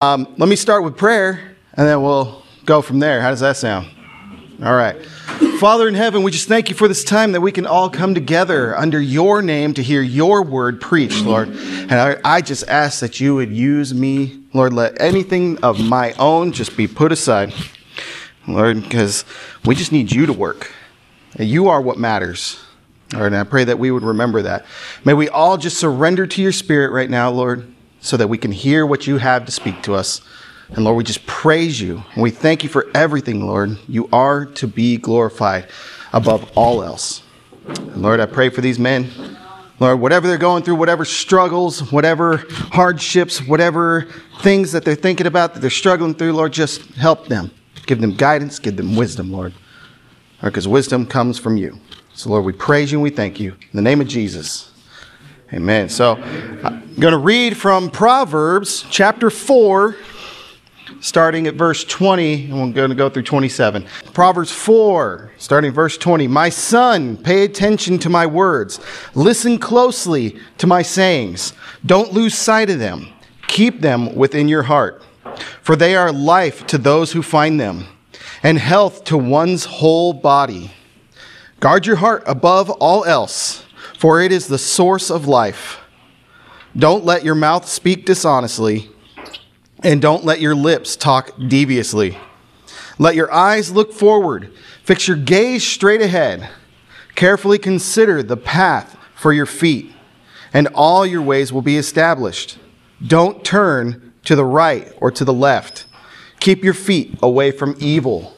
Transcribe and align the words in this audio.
Um, 0.00 0.32
let 0.38 0.48
me 0.48 0.54
start 0.54 0.84
with 0.84 0.96
prayer, 0.96 1.56
and 1.74 1.84
then 1.84 2.00
we'll 2.00 2.44
go 2.64 2.82
from 2.82 3.00
there. 3.00 3.20
How 3.20 3.30
does 3.30 3.40
that 3.40 3.56
sound? 3.56 3.88
All 4.62 4.76
right. 4.76 4.94
Father 5.58 5.88
in 5.88 5.94
heaven, 5.94 6.22
we 6.22 6.30
just 6.30 6.46
thank 6.46 6.68
you 6.68 6.76
for 6.76 6.86
this 6.86 7.02
time 7.02 7.32
that 7.32 7.40
we 7.40 7.50
can 7.50 7.66
all 7.66 7.90
come 7.90 8.14
together 8.14 8.78
under 8.78 9.00
your 9.00 9.42
name 9.42 9.74
to 9.74 9.82
hear 9.82 10.00
your 10.00 10.44
word 10.44 10.80
preached, 10.80 11.24
Lord. 11.24 11.48
And 11.48 11.94
I, 11.94 12.16
I 12.24 12.42
just 12.42 12.68
ask 12.68 13.00
that 13.00 13.18
you 13.18 13.34
would 13.34 13.50
use 13.50 13.92
me, 13.92 14.40
Lord. 14.54 14.72
Let 14.72 15.00
anything 15.00 15.58
of 15.64 15.80
my 15.80 16.12
own 16.12 16.52
just 16.52 16.76
be 16.76 16.86
put 16.86 17.10
aside, 17.10 17.52
Lord, 18.46 18.80
because 18.80 19.24
we 19.64 19.74
just 19.74 19.90
need 19.90 20.12
you 20.12 20.26
to 20.26 20.32
work. 20.32 20.70
You 21.40 21.70
are 21.70 21.80
what 21.80 21.98
matters. 21.98 22.62
Lord, 23.14 23.32
and 23.32 23.36
I 23.36 23.42
pray 23.42 23.64
that 23.64 23.80
we 23.80 23.90
would 23.90 24.04
remember 24.04 24.42
that. 24.42 24.64
May 25.04 25.14
we 25.14 25.28
all 25.28 25.56
just 25.56 25.76
surrender 25.76 26.24
to 26.24 26.40
your 26.40 26.52
spirit 26.52 26.92
right 26.92 27.10
now, 27.10 27.30
Lord 27.30 27.74
so 28.00 28.16
that 28.16 28.28
we 28.28 28.38
can 28.38 28.52
hear 28.52 28.86
what 28.86 29.06
you 29.06 29.18
have 29.18 29.44
to 29.46 29.52
speak 29.52 29.82
to 29.82 29.94
us. 29.94 30.20
And 30.70 30.84
Lord, 30.84 30.96
we 30.96 31.04
just 31.04 31.26
praise 31.26 31.80
you 31.80 32.02
and 32.14 32.22
we 32.22 32.30
thank 32.30 32.62
you 32.62 32.68
for 32.68 32.86
everything, 32.94 33.46
Lord. 33.46 33.78
You 33.88 34.08
are 34.12 34.44
to 34.46 34.66
be 34.66 34.96
glorified 34.96 35.68
above 36.12 36.50
all 36.54 36.82
else. 36.82 37.22
And 37.66 38.02
Lord, 38.02 38.20
I 38.20 38.26
pray 38.26 38.50
for 38.50 38.60
these 38.60 38.78
men. 38.78 39.10
Lord, 39.80 40.00
whatever 40.00 40.26
they're 40.26 40.38
going 40.38 40.64
through, 40.64 40.74
whatever 40.74 41.04
struggles, 41.04 41.92
whatever 41.92 42.44
hardships, 42.50 43.40
whatever 43.46 44.08
things 44.40 44.72
that 44.72 44.84
they're 44.84 44.94
thinking 44.94 45.26
about 45.26 45.54
that 45.54 45.60
they're 45.60 45.70
struggling 45.70 46.14
through, 46.14 46.32
Lord, 46.32 46.52
just 46.52 46.82
help 46.94 47.28
them. 47.28 47.50
Give 47.86 48.00
them 48.00 48.14
guidance, 48.14 48.58
give 48.58 48.76
them 48.76 48.96
wisdom, 48.96 49.32
Lord. 49.32 49.54
Because 50.42 50.68
wisdom 50.68 51.06
comes 51.06 51.38
from 51.38 51.56
you. 51.56 51.78
So, 52.12 52.30
Lord, 52.30 52.44
we 52.44 52.52
praise 52.52 52.90
you 52.90 52.98
and 52.98 53.02
we 53.02 53.10
thank 53.10 53.38
you. 53.38 53.52
In 53.52 53.74
the 53.74 53.82
name 53.82 54.00
of 54.00 54.08
Jesus. 54.08 54.72
Amen. 55.50 55.88
So 55.88 56.16
I'm 56.16 56.94
going 56.96 57.12
to 57.12 57.18
read 57.18 57.56
from 57.56 57.90
Proverbs 57.90 58.84
chapter 58.90 59.30
4, 59.30 59.96
starting 61.00 61.46
at 61.46 61.54
verse 61.54 61.84
20, 61.84 62.50
and 62.50 62.52
we're 62.52 62.72
going 62.72 62.90
to 62.90 62.94
go 62.94 63.08
through 63.08 63.22
27. 63.22 63.86
Proverbs 64.12 64.52
4, 64.52 65.32
starting 65.38 65.72
verse 65.72 65.96
20. 65.96 66.28
My 66.28 66.50
son, 66.50 67.16
pay 67.16 67.44
attention 67.44 67.98
to 68.00 68.10
my 68.10 68.26
words. 68.26 68.78
Listen 69.14 69.58
closely 69.58 70.38
to 70.58 70.66
my 70.66 70.82
sayings. 70.82 71.54
Don't 71.86 72.12
lose 72.12 72.34
sight 72.34 72.68
of 72.68 72.78
them. 72.78 73.08
Keep 73.46 73.80
them 73.80 74.14
within 74.14 74.48
your 74.48 74.64
heart, 74.64 75.02
for 75.62 75.76
they 75.76 75.96
are 75.96 76.12
life 76.12 76.66
to 76.66 76.76
those 76.76 77.12
who 77.12 77.22
find 77.22 77.58
them, 77.58 77.86
and 78.42 78.58
health 78.58 79.02
to 79.04 79.16
one's 79.16 79.64
whole 79.64 80.12
body. 80.12 80.72
Guard 81.58 81.86
your 81.86 81.96
heart 81.96 82.22
above 82.26 82.68
all 82.68 83.06
else 83.06 83.64
for 83.98 84.20
it 84.20 84.30
is 84.30 84.46
the 84.46 84.58
source 84.58 85.10
of 85.10 85.26
life. 85.26 85.80
Don't 86.76 87.04
let 87.04 87.24
your 87.24 87.34
mouth 87.34 87.66
speak 87.68 88.06
dishonestly, 88.06 88.88
and 89.82 90.00
don't 90.00 90.24
let 90.24 90.40
your 90.40 90.54
lips 90.54 90.94
talk 90.94 91.32
deviously. 91.48 92.16
Let 93.00 93.16
your 93.16 93.32
eyes 93.32 93.72
look 93.72 93.92
forward, 93.92 94.52
fix 94.84 95.08
your 95.08 95.16
gaze 95.16 95.66
straight 95.66 96.00
ahead. 96.00 96.48
Carefully 97.16 97.58
consider 97.58 98.22
the 98.22 98.36
path 98.36 98.96
for 99.16 99.32
your 99.32 99.46
feet, 99.46 99.92
and 100.52 100.68
all 100.74 101.04
your 101.04 101.22
ways 101.22 101.52
will 101.52 101.62
be 101.62 101.76
established. 101.76 102.56
Don't 103.04 103.44
turn 103.44 104.12
to 104.24 104.36
the 104.36 104.44
right 104.44 104.92
or 105.00 105.10
to 105.10 105.24
the 105.24 105.32
left. 105.32 105.86
Keep 106.38 106.62
your 106.62 106.74
feet 106.74 107.18
away 107.20 107.50
from 107.50 107.74
evil. 107.80 108.36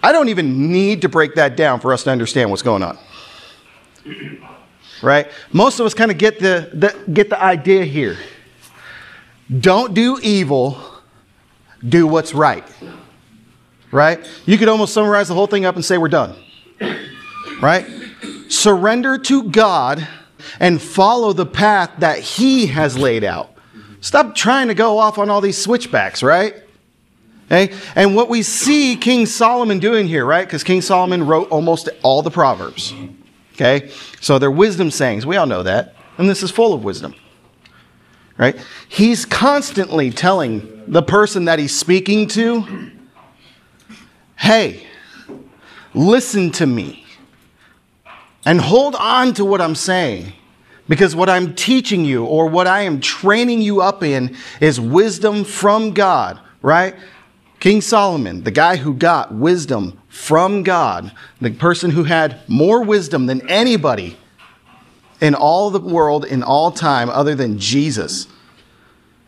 I 0.00 0.12
don't 0.12 0.28
even 0.28 0.70
need 0.70 1.02
to 1.02 1.08
break 1.08 1.34
that 1.34 1.56
down 1.56 1.80
for 1.80 1.92
us 1.92 2.04
to 2.04 2.10
understand 2.10 2.50
what's 2.50 2.62
going 2.62 2.84
on 2.84 2.96
right? 5.02 5.30
Most 5.52 5.80
of 5.80 5.86
us 5.86 5.94
kind 5.94 6.10
of 6.10 6.18
get 6.18 6.38
the, 6.38 6.70
the, 6.72 7.12
get 7.12 7.30
the 7.30 7.42
idea 7.42 7.84
here. 7.84 8.16
Don't 9.60 9.94
do 9.94 10.18
evil, 10.22 10.78
do 11.86 12.06
what's 12.06 12.34
right. 12.34 12.64
Right? 13.90 14.28
You 14.44 14.58
could 14.58 14.68
almost 14.68 14.92
summarize 14.92 15.28
the 15.28 15.34
whole 15.34 15.46
thing 15.46 15.64
up 15.64 15.74
and 15.74 15.84
say 15.84 15.96
we're 15.96 16.08
done. 16.08 16.36
Right? 17.62 17.86
Surrender 18.48 19.18
to 19.18 19.44
God 19.44 20.06
and 20.60 20.80
follow 20.80 21.32
the 21.32 21.46
path 21.46 21.90
that 21.98 22.18
He 22.18 22.66
has 22.66 22.98
laid 22.98 23.24
out. 23.24 23.54
Stop 24.00 24.34
trying 24.34 24.68
to 24.68 24.74
go 24.74 24.98
off 24.98 25.18
on 25.18 25.30
all 25.30 25.40
these 25.40 25.58
switchbacks, 25.58 26.22
right? 26.22 26.54
Okay? 27.46 27.74
And 27.94 28.14
what 28.14 28.28
we 28.28 28.42
see 28.42 28.96
King 28.96 29.26
Solomon 29.26 29.78
doing 29.78 30.06
here, 30.06 30.24
right? 30.24 30.46
Because 30.46 30.62
King 30.62 30.82
Solomon 30.82 31.26
wrote 31.26 31.48
almost 31.50 31.88
all 32.02 32.22
the 32.22 32.30
Proverbs. 32.30 32.92
Okay? 33.58 33.90
So 34.20 34.38
they're 34.38 34.50
wisdom 34.50 34.90
sayings. 34.92 35.26
We 35.26 35.36
all 35.36 35.46
know 35.46 35.64
that. 35.64 35.96
And 36.16 36.30
this 36.30 36.42
is 36.42 36.50
full 36.50 36.72
of 36.72 36.84
wisdom. 36.84 37.14
Right? 38.36 38.56
He's 38.88 39.24
constantly 39.24 40.10
telling 40.10 40.84
the 40.86 41.02
person 41.02 41.46
that 41.46 41.58
he's 41.58 41.76
speaking 41.76 42.28
to, 42.28 42.92
hey, 44.36 44.86
listen 45.92 46.52
to 46.52 46.66
me 46.66 47.04
and 48.46 48.60
hold 48.60 48.94
on 48.94 49.34
to 49.34 49.44
what 49.44 49.60
I'm 49.60 49.74
saying. 49.74 50.32
Because 50.88 51.16
what 51.16 51.28
I'm 51.28 51.54
teaching 51.54 52.04
you 52.04 52.24
or 52.24 52.46
what 52.46 52.66
I 52.66 52.82
am 52.82 53.00
training 53.00 53.60
you 53.60 53.82
up 53.82 54.02
in 54.02 54.36
is 54.60 54.80
wisdom 54.80 55.44
from 55.44 55.92
God, 55.92 56.40
right? 56.62 56.94
King 57.60 57.80
Solomon, 57.80 58.44
the 58.44 58.50
guy 58.50 58.76
who 58.76 58.94
got 58.94 59.34
wisdom 59.34 60.00
from 60.08 60.62
God, 60.62 61.12
the 61.40 61.50
person 61.50 61.90
who 61.90 62.04
had 62.04 62.40
more 62.48 62.82
wisdom 62.84 63.26
than 63.26 63.48
anybody 63.50 64.16
in 65.20 65.34
all 65.34 65.70
the 65.70 65.80
world, 65.80 66.24
in 66.24 66.42
all 66.44 66.70
time, 66.70 67.10
other 67.10 67.34
than 67.34 67.58
Jesus. 67.58 68.28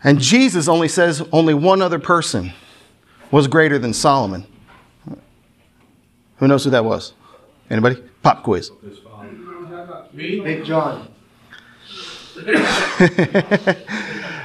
And 0.03 0.19
Jesus 0.19 0.67
only 0.67 0.87
says 0.87 1.21
only 1.31 1.53
one 1.53 1.81
other 1.81 1.99
person 1.99 2.53
was 3.31 3.47
greater 3.47 3.77
than 3.77 3.93
Solomon. 3.93 4.45
Who 6.37 6.47
knows 6.47 6.63
who 6.63 6.69
that 6.71 6.85
was? 6.85 7.13
Anybody? 7.69 8.01
Pop 8.23 8.43
quiz. 8.43 8.71
Big 10.15 10.65
John. 10.65 11.07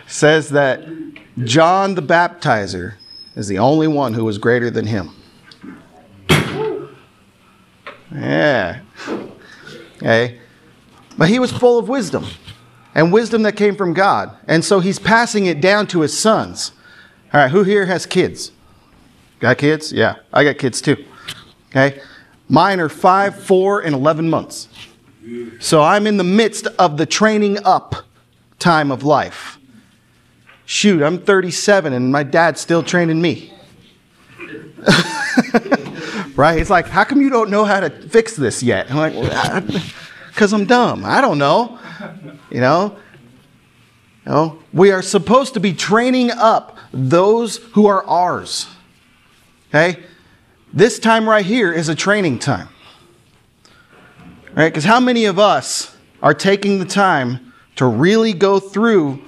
says 0.06 0.50
that 0.50 0.86
John 1.44 1.94
the 1.94 2.02
Baptizer 2.02 2.94
is 3.36 3.46
the 3.46 3.58
only 3.58 3.86
one 3.86 4.14
who 4.14 4.24
was 4.24 4.38
greater 4.38 4.70
than 4.70 4.86
him. 4.86 5.10
Yeah. 8.12 8.80
Okay. 9.96 10.40
But 11.18 11.28
he 11.28 11.38
was 11.38 11.52
full 11.52 11.78
of 11.78 11.88
wisdom 11.88 12.26
and 12.94 13.12
wisdom 13.12 13.42
that 13.42 13.52
came 13.52 13.76
from 13.76 13.92
God. 13.92 14.36
And 14.48 14.64
so 14.64 14.80
he's 14.80 14.98
passing 14.98 15.46
it 15.46 15.60
down 15.60 15.86
to 15.88 16.00
his 16.00 16.18
sons. 16.18 16.72
All 17.32 17.40
right, 17.40 17.50
who 17.50 17.62
here 17.62 17.86
has 17.86 18.06
kids? 18.06 18.52
Got 19.38 19.58
kids? 19.58 19.92
Yeah, 19.92 20.16
I 20.32 20.44
got 20.44 20.56
kids 20.56 20.80
too. 20.80 21.04
Okay. 21.70 22.00
Mine 22.48 22.80
are 22.80 22.88
five, 22.88 23.38
four, 23.38 23.80
and 23.80 23.94
11 23.94 24.30
months. 24.30 24.68
So 25.58 25.82
I'm 25.82 26.06
in 26.06 26.16
the 26.16 26.24
midst 26.24 26.68
of 26.78 26.96
the 26.96 27.04
training 27.04 27.58
up 27.64 27.96
time 28.58 28.90
of 28.90 29.02
life 29.02 29.58
shoot, 30.66 31.02
I'm 31.02 31.18
37 31.18 31.94
and 31.94 32.12
my 32.12 32.22
dad's 32.22 32.60
still 32.60 32.82
training 32.82 33.22
me. 33.22 33.52
right? 36.36 36.60
It's 36.60 36.70
like, 36.70 36.88
how 36.88 37.04
come 37.04 37.20
you 37.22 37.30
don't 37.30 37.50
know 37.50 37.64
how 37.64 37.80
to 37.80 37.88
fix 37.88 38.36
this 38.36 38.62
yet? 38.62 38.90
I'm 38.90 38.96
like, 38.96 39.14
because 40.28 40.52
I'm 40.52 40.66
dumb. 40.66 41.04
I 41.04 41.22
don't 41.22 41.38
know. 41.38 41.78
You 42.50 42.60
know? 42.60 42.96
You 44.26 44.32
know? 44.32 44.58
We 44.72 44.90
are 44.90 45.02
supposed 45.02 45.54
to 45.54 45.60
be 45.60 45.72
training 45.72 46.30
up 46.30 46.78
those 46.92 47.56
who 47.72 47.86
are 47.86 48.04
ours. 48.04 48.66
Okay? 49.70 50.02
This 50.72 50.98
time 50.98 51.28
right 51.28 51.46
here 51.46 51.72
is 51.72 51.88
a 51.88 51.94
training 51.94 52.38
time. 52.38 52.68
Right? 54.54 54.68
Because 54.68 54.84
how 54.84 55.00
many 55.00 55.24
of 55.24 55.38
us 55.38 55.96
are 56.22 56.34
taking 56.34 56.78
the 56.78 56.84
time 56.84 57.52
to 57.76 57.86
really 57.86 58.32
go 58.32 58.58
through 58.58 59.22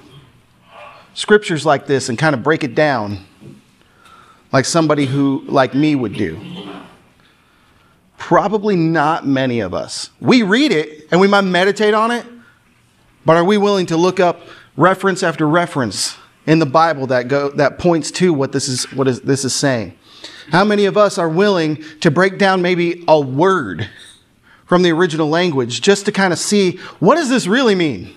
scriptures 1.13 1.65
like 1.65 1.85
this 1.85 2.09
and 2.09 2.17
kind 2.17 2.33
of 2.33 2.43
break 2.43 2.63
it 2.63 2.75
down 2.75 3.25
like 4.51 4.65
somebody 4.65 5.05
who, 5.05 5.43
like 5.47 5.73
me, 5.73 5.95
would 5.95 6.13
do? 6.13 6.39
Probably 8.17 8.75
not 8.75 9.25
many 9.25 9.59
of 9.59 9.73
us. 9.73 10.09
We 10.19 10.43
read 10.43 10.71
it 10.71 11.07
and 11.11 11.21
we 11.21 11.27
might 11.27 11.41
meditate 11.41 11.93
on 11.93 12.11
it, 12.11 12.25
but 13.25 13.37
are 13.37 13.43
we 13.43 13.57
willing 13.57 13.85
to 13.87 13.97
look 13.97 14.19
up 14.19 14.41
reference 14.75 15.23
after 15.23 15.47
reference 15.47 16.17
in 16.45 16.59
the 16.59 16.65
Bible 16.65 17.07
that, 17.07 17.27
go, 17.27 17.49
that 17.51 17.79
points 17.79 18.11
to 18.11 18.33
what, 18.33 18.51
this 18.51 18.67
is, 18.67 18.91
what 18.93 19.07
is, 19.07 19.21
this 19.21 19.45
is 19.45 19.55
saying? 19.55 19.93
How 20.51 20.65
many 20.65 20.85
of 20.85 20.97
us 20.97 21.17
are 21.17 21.29
willing 21.29 21.83
to 22.01 22.09
break 22.09 22.37
down 22.37 22.61
maybe 22.61 23.03
a 23.07 23.19
word 23.19 23.89
from 24.65 24.81
the 24.81 24.91
original 24.91 25.29
language 25.29 25.81
just 25.81 26.05
to 26.05 26.11
kind 26.11 26.33
of 26.33 26.39
see 26.39 26.77
what 26.99 27.15
does 27.15 27.29
this 27.29 27.47
really 27.47 27.75
mean? 27.75 28.15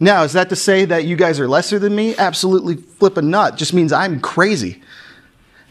Now, 0.00 0.22
is 0.22 0.32
that 0.34 0.48
to 0.50 0.56
say 0.56 0.84
that 0.84 1.04
you 1.04 1.16
guys 1.16 1.40
are 1.40 1.48
lesser 1.48 1.78
than 1.78 1.94
me? 1.94 2.16
Absolutely 2.16 2.76
flip 2.76 3.16
a 3.16 3.22
nut. 3.22 3.56
Just 3.56 3.74
means 3.74 3.92
I'm 3.92 4.20
crazy. 4.20 4.82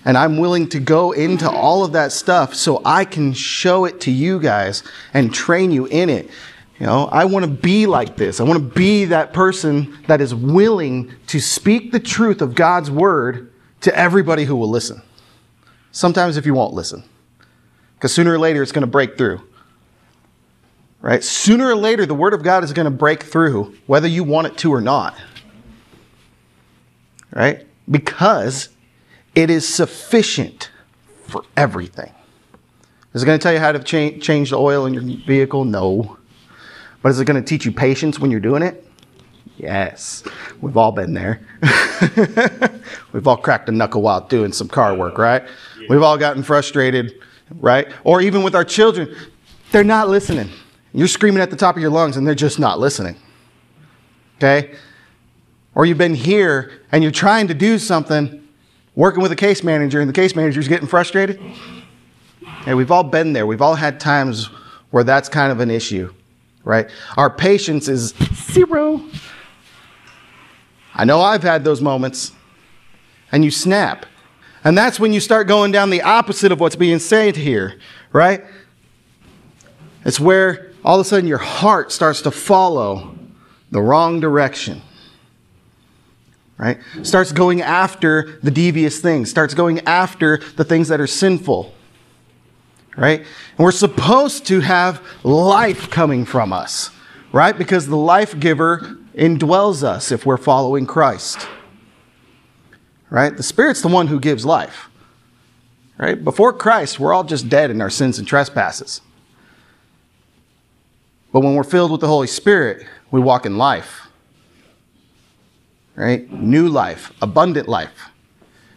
And 0.04 0.18
I'm 0.18 0.38
willing 0.38 0.70
to 0.70 0.80
go 0.80 1.12
into 1.12 1.50
all 1.50 1.84
of 1.84 1.94
that 1.94 2.12
stuff 2.12 2.54
so 2.54 2.82
I 2.86 3.06
can 3.06 3.34
show 3.34 3.86
it 3.86 4.02
to 4.02 4.12
you 4.12 4.40
guys 4.40 4.84
and 5.14 5.34
train 5.34 5.72
you 5.72 5.86
in 5.86 6.10
it. 6.10 6.30
You 6.80 6.86
know, 6.86 7.06
I 7.12 7.26
want 7.26 7.44
to 7.44 7.52
be 7.52 7.88
like 7.88 8.18
this. 8.18 8.40
I 8.40 8.44
want 8.44 8.60
to 8.60 8.80
be 8.80 9.06
that 9.06 9.34
person 9.34 9.98
that 10.08 10.22
is 10.22 10.36
willing 10.36 11.12
to 11.28 11.40
speak 11.40 11.92
the 11.92 12.00
truth 12.00 12.42
of 12.42 12.54
God's 12.54 12.92
word 12.92 13.52
to 13.82 13.98
everybody 13.98 14.44
who 14.46 14.56
will 14.56 14.70
listen. 14.70 15.02
Sometimes 15.92 16.38
if 16.38 16.46
you 16.46 16.54
won't 16.54 16.74
listen, 16.74 17.04
because 17.96 18.14
sooner 18.14 18.34
or 18.34 18.40
later 18.40 18.62
it's 18.62 18.72
going 18.72 18.82
to 18.82 18.88
break 18.88 19.18
through. 19.18 19.42
Right? 21.02 21.24
Sooner 21.24 21.68
or 21.68 21.76
later, 21.76 22.06
the 22.06 22.16
word 22.16 22.34
of 22.34 22.44
God 22.44 22.64
is 22.64 22.74
going 22.74 22.86
to 22.86 22.92
break 22.92 23.24
through, 23.24 23.76
whether 23.86 24.08
you 24.08 24.24
want 24.24 24.48
it 24.48 24.58
to 24.60 24.74
or 24.74 24.82
not. 24.82 25.16
Right? 27.34 27.66
Because 27.90 28.70
it 29.36 29.50
is 29.50 29.68
sufficient 29.68 30.72
for 31.24 31.44
everything. 31.56 32.12
Is 33.14 33.24
it 33.24 33.26
going 33.26 33.38
to 33.40 33.44
tell 33.44 33.54
you 33.54 33.60
how 33.60 33.72
to 33.72 33.80
cha- 33.80 34.18
change 34.20 34.50
the 34.50 34.58
oil 34.58 34.86
in 34.86 34.94
your 34.94 35.04
vehicle? 35.04 35.66
No. 35.66 36.18
But 37.02 37.10
is 37.10 37.20
it 37.20 37.26
going 37.26 37.42
to 37.42 37.48
teach 37.48 37.66
you 37.66 37.72
patience 37.72 38.20
when 38.20 38.32
you're 38.32 38.40
doing 38.40 38.64
it? 38.64 38.84
Yes. 39.58 40.24
We've 40.62 40.78
all 40.78 40.92
been 40.92 41.14
there. 41.14 41.42
We've 43.14 43.28
all 43.28 43.38
cracked 43.38 43.70
a 43.70 43.72
knuckle 43.72 44.02
while 44.02 44.22
doing 44.22 44.52
some 44.52 44.68
car 44.68 44.96
work, 44.96 45.18
right? 45.18 45.48
We've 45.90 46.04
all 46.04 46.18
gotten 46.18 46.44
frustrated, 46.44 47.20
right? 47.60 47.88
Or 48.04 48.22
even 48.22 48.44
with 48.44 48.56
our 48.56 48.66
children, 48.66 49.16
they're 49.72 49.84
not 49.84 50.10
listening. 50.10 50.50
You're 50.94 51.08
screaming 51.08 51.42
at 51.42 51.50
the 51.50 51.56
top 51.56 51.76
of 51.76 51.82
your 51.82 51.92
lungs 51.92 52.18
and 52.18 52.26
they're 52.26 52.36
just 52.36 52.60
not 52.60 52.80
listening. 52.80 53.16
Okay? 54.38 54.76
Or 55.76 55.86
you've 55.86 55.98
been 55.98 56.16
here 56.16 56.82
and 56.92 57.04
you're 57.04 57.12
trying 57.12 57.48
to 57.48 57.54
do 57.54 57.78
something, 57.78 58.48
working 58.96 59.22
with 59.22 59.32
a 59.32 59.36
case 59.36 59.64
manager, 59.64 60.00
and 60.00 60.10
the 60.10 60.14
case 60.14 60.36
manager's 60.36 60.68
getting 60.68 60.88
frustrated. 60.88 61.40
Hey, 62.66 62.74
we've 62.74 62.92
all 62.92 63.04
been 63.04 63.34
there. 63.34 63.46
We've 63.46 63.62
all 63.62 63.76
had 63.76 64.00
times 64.00 64.50
where 64.92 65.04
that's 65.04 65.30
kind 65.30 65.52
of 65.52 65.60
an 65.60 65.70
issue, 65.70 66.14
right? 66.64 66.90
Our 67.16 67.30
patience 67.30 67.88
is 67.88 68.14
zero. 68.34 69.04
I 70.96 71.06
know 71.06 71.22
I've 71.22 71.44
had 71.44 71.64
those 71.64 71.82
moments. 71.82 72.32
And 73.32 73.44
you 73.44 73.52
snap. 73.52 74.06
And 74.64 74.78
that's 74.78 75.00
when 75.00 75.14
you 75.14 75.20
start 75.20 75.48
going 75.48 75.72
down 75.72 75.90
the 75.90 76.02
opposite 76.02 76.52
of 76.52 76.60
what's 76.60 76.76
being 76.76 77.00
said 77.00 77.36
here, 77.36 77.78
right? 78.14 78.44
It's 80.06 80.20
where 80.20 80.67
all 80.88 81.02
of 81.02 81.06
a 81.06 81.10
sudden 81.10 81.28
your 81.28 81.38
heart 81.38 81.92
starts 81.92 82.22
to 82.22 82.32
follow 82.32 83.14
the 83.72 83.82
wrong 83.82 84.22
direction. 84.22 84.82
Right? 86.58 86.80
Starts 87.04 87.34
going 87.34 87.62
after 87.62 88.40
the 88.42 88.52
devious 88.52 89.02
things, 89.02 89.30
starts 89.30 89.54
going 89.54 89.82
after 89.82 90.38
the 90.56 90.64
things 90.64 90.88
that 90.88 91.02
are 91.02 91.06
sinful. 91.06 91.74
Right? 92.96 93.20
And 93.20 93.60
we're 93.60 93.74
supposed 93.74 94.46
to 94.46 94.62
have 94.62 95.06
life 95.24 95.90
coming 95.90 96.24
from 96.24 96.54
us, 96.54 96.90
right? 97.34 97.56
Because 97.56 97.88
the 97.88 97.98
life 97.98 98.40
giver 98.40 98.98
indwells 99.14 99.84
us 99.84 100.10
if 100.10 100.26
we're 100.26 100.38
following 100.38 100.86
Christ. 100.86 101.50
Right? 103.10 103.36
The 103.36 103.44
Spirit's 103.44 103.82
the 103.82 103.90
one 103.90 104.08
who 104.08 104.22
gives 104.22 104.46
life. 104.46 104.90
Right? 105.98 106.24
Before 106.24 106.54
Christ, 106.54 106.98
we're 106.98 107.14
all 107.14 107.26
just 107.26 107.50
dead 107.50 107.72
in 107.72 107.82
our 107.82 107.90
sins 107.90 108.18
and 108.18 108.28
trespasses. 108.28 109.02
But 111.38 111.44
when 111.44 111.54
we're 111.54 111.64
filled 111.64 111.92
with 111.92 112.02
the 112.02 112.08
Holy 112.08 112.26
Spirit, 112.26 112.88
we 113.12 113.22
walk 113.22 113.46
in 113.46 113.60
life. 113.60 114.08
Right? 115.96 116.28
New 116.32 116.68
life, 116.68 117.14
abundant 117.22 117.68
life. 117.68 118.10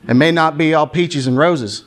It 0.07 0.13
may 0.13 0.31
not 0.31 0.59
be 0.59 0.75
all 0.75 0.87
peaches 0.87 1.27
and 1.27 1.39
roses. 1.39 1.87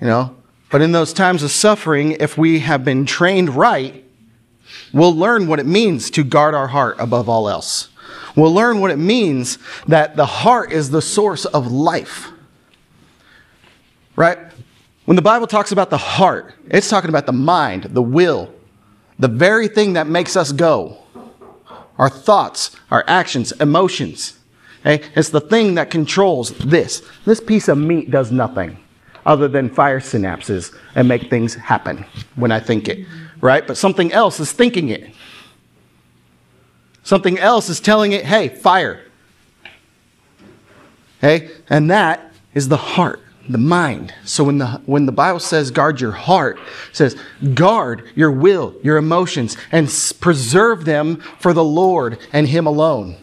You 0.00 0.06
know, 0.06 0.34
but 0.70 0.80
in 0.80 0.92
those 0.92 1.12
times 1.12 1.42
of 1.42 1.50
suffering, 1.50 2.12
if 2.12 2.38
we 2.38 2.60
have 2.60 2.82
been 2.82 3.04
trained 3.04 3.50
right, 3.50 4.02
we'll 4.94 5.14
learn 5.14 5.46
what 5.46 5.58
it 5.58 5.66
means 5.66 6.10
to 6.12 6.24
guard 6.24 6.54
our 6.54 6.68
heart 6.68 6.96
above 6.98 7.28
all 7.28 7.50
else. 7.50 7.90
We'll 8.34 8.54
learn 8.54 8.80
what 8.80 8.90
it 8.90 8.96
means 8.96 9.58
that 9.88 10.16
the 10.16 10.24
heart 10.24 10.72
is 10.72 10.88
the 10.88 11.02
source 11.02 11.44
of 11.44 11.70
life. 11.70 12.28
Right? 14.16 14.38
When 15.04 15.16
the 15.16 15.22
Bible 15.22 15.46
talks 15.46 15.70
about 15.70 15.90
the 15.90 15.98
heart, 15.98 16.54
it's 16.68 16.88
talking 16.88 17.10
about 17.10 17.26
the 17.26 17.32
mind, 17.32 17.82
the 17.82 18.00
will, 18.00 18.54
the 19.20 19.28
very 19.28 19.68
thing 19.68 19.92
that 19.92 20.06
makes 20.06 20.34
us 20.34 20.50
go. 20.50 20.96
Our 21.98 22.08
thoughts, 22.08 22.74
our 22.90 23.04
actions, 23.06 23.52
emotions. 23.52 24.38
Okay? 24.80 25.06
It's 25.14 25.28
the 25.28 25.40
thing 25.40 25.74
that 25.74 25.90
controls 25.90 26.50
this. 26.58 27.02
This 27.26 27.40
piece 27.40 27.68
of 27.68 27.76
meat 27.78 28.10
does 28.10 28.32
nothing 28.32 28.78
other 29.26 29.46
than 29.46 29.68
fire 29.68 30.00
synapses 30.00 30.74
and 30.94 31.06
make 31.06 31.28
things 31.28 31.54
happen 31.54 32.06
when 32.36 32.50
I 32.50 32.58
think 32.58 32.88
it, 32.88 33.06
right? 33.42 33.66
But 33.66 33.76
something 33.76 34.10
else 34.12 34.40
is 34.40 34.50
thinking 34.50 34.88
it. 34.88 35.14
Something 37.02 37.38
else 37.38 37.68
is 37.68 37.80
telling 37.80 38.12
it, 38.12 38.24
hey, 38.24 38.48
fire. 38.48 39.04
Okay? 41.18 41.50
And 41.68 41.90
that 41.90 42.32
is 42.54 42.68
the 42.68 42.78
heart, 42.78 43.20
the 43.52 43.58
mind. 43.58 44.14
So 44.24 44.44
when 44.44 44.58
the, 44.58 44.80
when 44.86 45.06
the 45.06 45.12
Bible 45.12 45.40
says 45.40 45.70
guard 45.70 46.00
your 46.00 46.12
heart, 46.12 46.58
says 46.92 47.16
guard 47.54 48.08
your 48.14 48.30
will, 48.30 48.74
your 48.82 48.96
emotions, 48.96 49.56
and 49.72 49.86
preserve 50.20 50.84
them 50.84 51.16
for 51.38 51.52
the 51.52 51.64
Lord 51.64 52.18
and 52.32 52.48
Him 52.48 52.66
alone. 52.66 53.16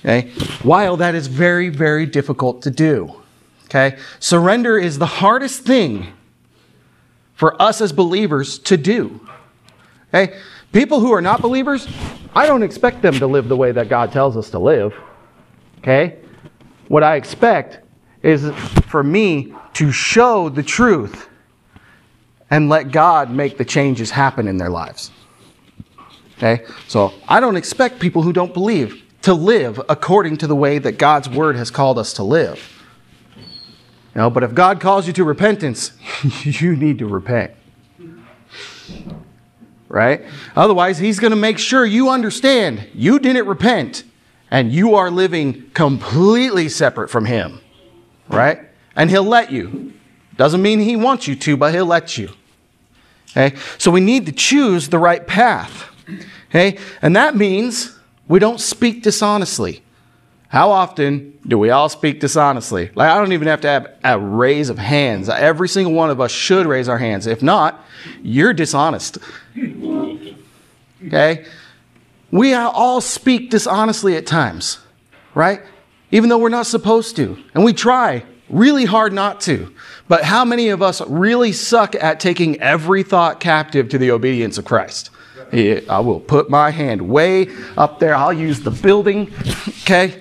Okay? 0.00 0.30
While 0.62 0.96
that 0.98 1.14
is 1.14 1.26
very, 1.26 1.68
very 1.68 2.06
difficult 2.06 2.62
to 2.62 2.70
do. 2.70 3.22
Okay? 3.66 3.98
Surrender 4.18 4.78
is 4.78 4.98
the 4.98 5.06
hardest 5.06 5.62
thing 5.62 6.12
for 7.34 7.60
us 7.60 7.80
as 7.80 7.92
believers 7.92 8.58
to 8.60 8.76
do. 8.76 9.20
Okay? 10.08 10.38
People 10.72 11.00
who 11.00 11.12
are 11.12 11.22
not 11.22 11.40
believers, 11.40 11.86
I 12.34 12.46
don't 12.46 12.62
expect 12.62 13.02
them 13.02 13.14
to 13.14 13.26
live 13.26 13.48
the 13.48 13.56
way 13.56 13.72
that 13.72 13.88
God 13.88 14.12
tells 14.12 14.36
us 14.36 14.50
to 14.50 14.58
live. 14.58 14.94
Okay? 15.78 16.18
What 16.88 17.02
I 17.02 17.16
expect 17.16 17.80
is 18.22 18.50
for 18.86 19.02
me 19.04 19.54
to 19.74 19.92
show 19.92 20.48
the 20.48 20.62
truth 20.62 21.28
and 22.50 22.68
let 22.68 22.90
God 22.90 23.30
make 23.30 23.58
the 23.58 23.64
changes 23.64 24.10
happen 24.10 24.48
in 24.48 24.56
their 24.56 24.70
lives. 24.70 25.10
Okay? 26.36 26.64
So 26.88 27.12
I 27.28 27.40
don't 27.40 27.56
expect 27.56 28.00
people 28.00 28.22
who 28.22 28.32
don't 28.32 28.54
believe 28.54 29.04
to 29.22 29.34
live 29.34 29.80
according 29.88 30.38
to 30.38 30.46
the 30.46 30.56
way 30.56 30.78
that 30.78 30.92
God's 30.92 31.28
word 31.28 31.56
has 31.56 31.70
called 31.70 31.98
us 31.98 32.14
to 32.14 32.22
live. 32.22 32.74
You 34.14 34.22
know, 34.22 34.30
but 34.30 34.42
if 34.42 34.54
God 34.54 34.80
calls 34.80 35.06
you 35.06 35.12
to 35.14 35.24
repentance, 35.24 35.92
you 36.42 36.74
need 36.74 36.98
to 36.98 37.06
repent. 37.06 37.52
Right? 39.88 40.22
Otherwise, 40.56 40.98
he's 40.98 41.18
going 41.18 41.30
to 41.30 41.36
make 41.36 41.58
sure 41.58 41.84
you 41.84 42.08
understand 42.08 42.88
you 42.94 43.18
didn't 43.18 43.46
repent 43.46 44.04
and 44.50 44.72
you 44.72 44.94
are 44.94 45.10
living 45.10 45.70
completely 45.74 46.68
separate 46.68 47.08
from 47.08 47.24
him. 47.24 47.60
Right? 48.28 48.60
And 48.96 49.10
he'll 49.10 49.24
let 49.24 49.50
you. 49.52 49.94
Doesn't 50.36 50.62
mean 50.62 50.80
he 50.80 50.96
wants 50.96 51.26
you 51.26 51.34
to, 51.36 51.56
but 51.56 51.74
he'll 51.74 51.86
let 51.86 52.16
you. 52.18 52.30
Okay? 53.30 53.56
So 53.78 53.90
we 53.90 54.00
need 54.00 54.26
to 54.26 54.32
choose 54.32 54.88
the 54.88 54.98
right 54.98 55.26
path. 55.26 55.90
Okay? 56.50 56.78
And 57.02 57.16
that 57.16 57.36
means 57.36 57.98
we 58.26 58.38
don't 58.38 58.60
speak 58.60 59.02
dishonestly. 59.02 59.82
How 60.48 60.70
often 60.70 61.38
do 61.46 61.58
we 61.58 61.68
all 61.70 61.90
speak 61.90 62.20
dishonestly? 62.20 62.90
Like, 62.94 63.10
I 63.10 63.18
don't 63.18 63.32
even 63.32 63.48
have 63.48 63.60
to 63.62 63.68
have 63.68 63.92
a 64.02 64.18
raise 64.18 64.70
of 64.70 64.78
hands. 64.78 65.28
Every 65.28 65.68
single 65.68 65.92
one 65.92 66.08
of 66.08 66.22
us 66.22 66.30
should 66.30 66.64
raise 66.66 66.88
our 66.88 66.96
hands. 66.96 67.26
If 67.26 67.42
not, 67.42 67.84
you're 68.22 68.54
dishonest. 68.54 69.18
Okay? 71.06 71.44
We 72.30 72.52
all 72.54 73.00
speak 73.00 73.50
dishonestly 73.50 74.16
at 74.16 74.26
times, 74.26 74.78
right? 75.34 75.62
Even 76.10 76.28
though 76.28 76.38
we're 76.38 76.48
not 76.48 76.66
supposed 76.66 77.16
to. 77.16 77.38
And 77.54 77.64
we 77.64 77.72
try 77.72 78.24
really 78.48 78.84
hard 78.84 79.12
not 79.12 79.40
to. 79.42 79.74
But 80.08 80.24
how 80.24 80.44
many 80.44 80.68
of 80.68 80.82
us 80.82 81.00
really 81.02 81.52
suck 81.52 81.94
at 81.94 82.20
taking 82.20 82.60
every 82.60 83.02
thought 83.02 83.40
captive 83.40 83.88
to 83.90 83.98
the 83.98 84.10
obedience 84.10 84.58
of 84.58 84.64
Christ? 84.64 85.10
I 85.52 86.00
will 86.00 86.20
put 86.20 86.50
my 86.50 86.70
hand 86.70 87.00
way 87.08 87.48
up 87.76 87.98
there. 88.00 88.14
I'll 88.14 88.32
use 88.32 88.60
the 88.60 88.70
building. 88.70 89.32
Okay? 89.82 90.20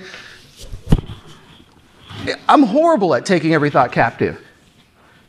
I'm 2.48 2.64
horrible 2.64 3.14
at 3.16 3.26
taking 3.26 3.54
every 3.54 3.70
thought 3.70 3.92
captive. 3.92 4.42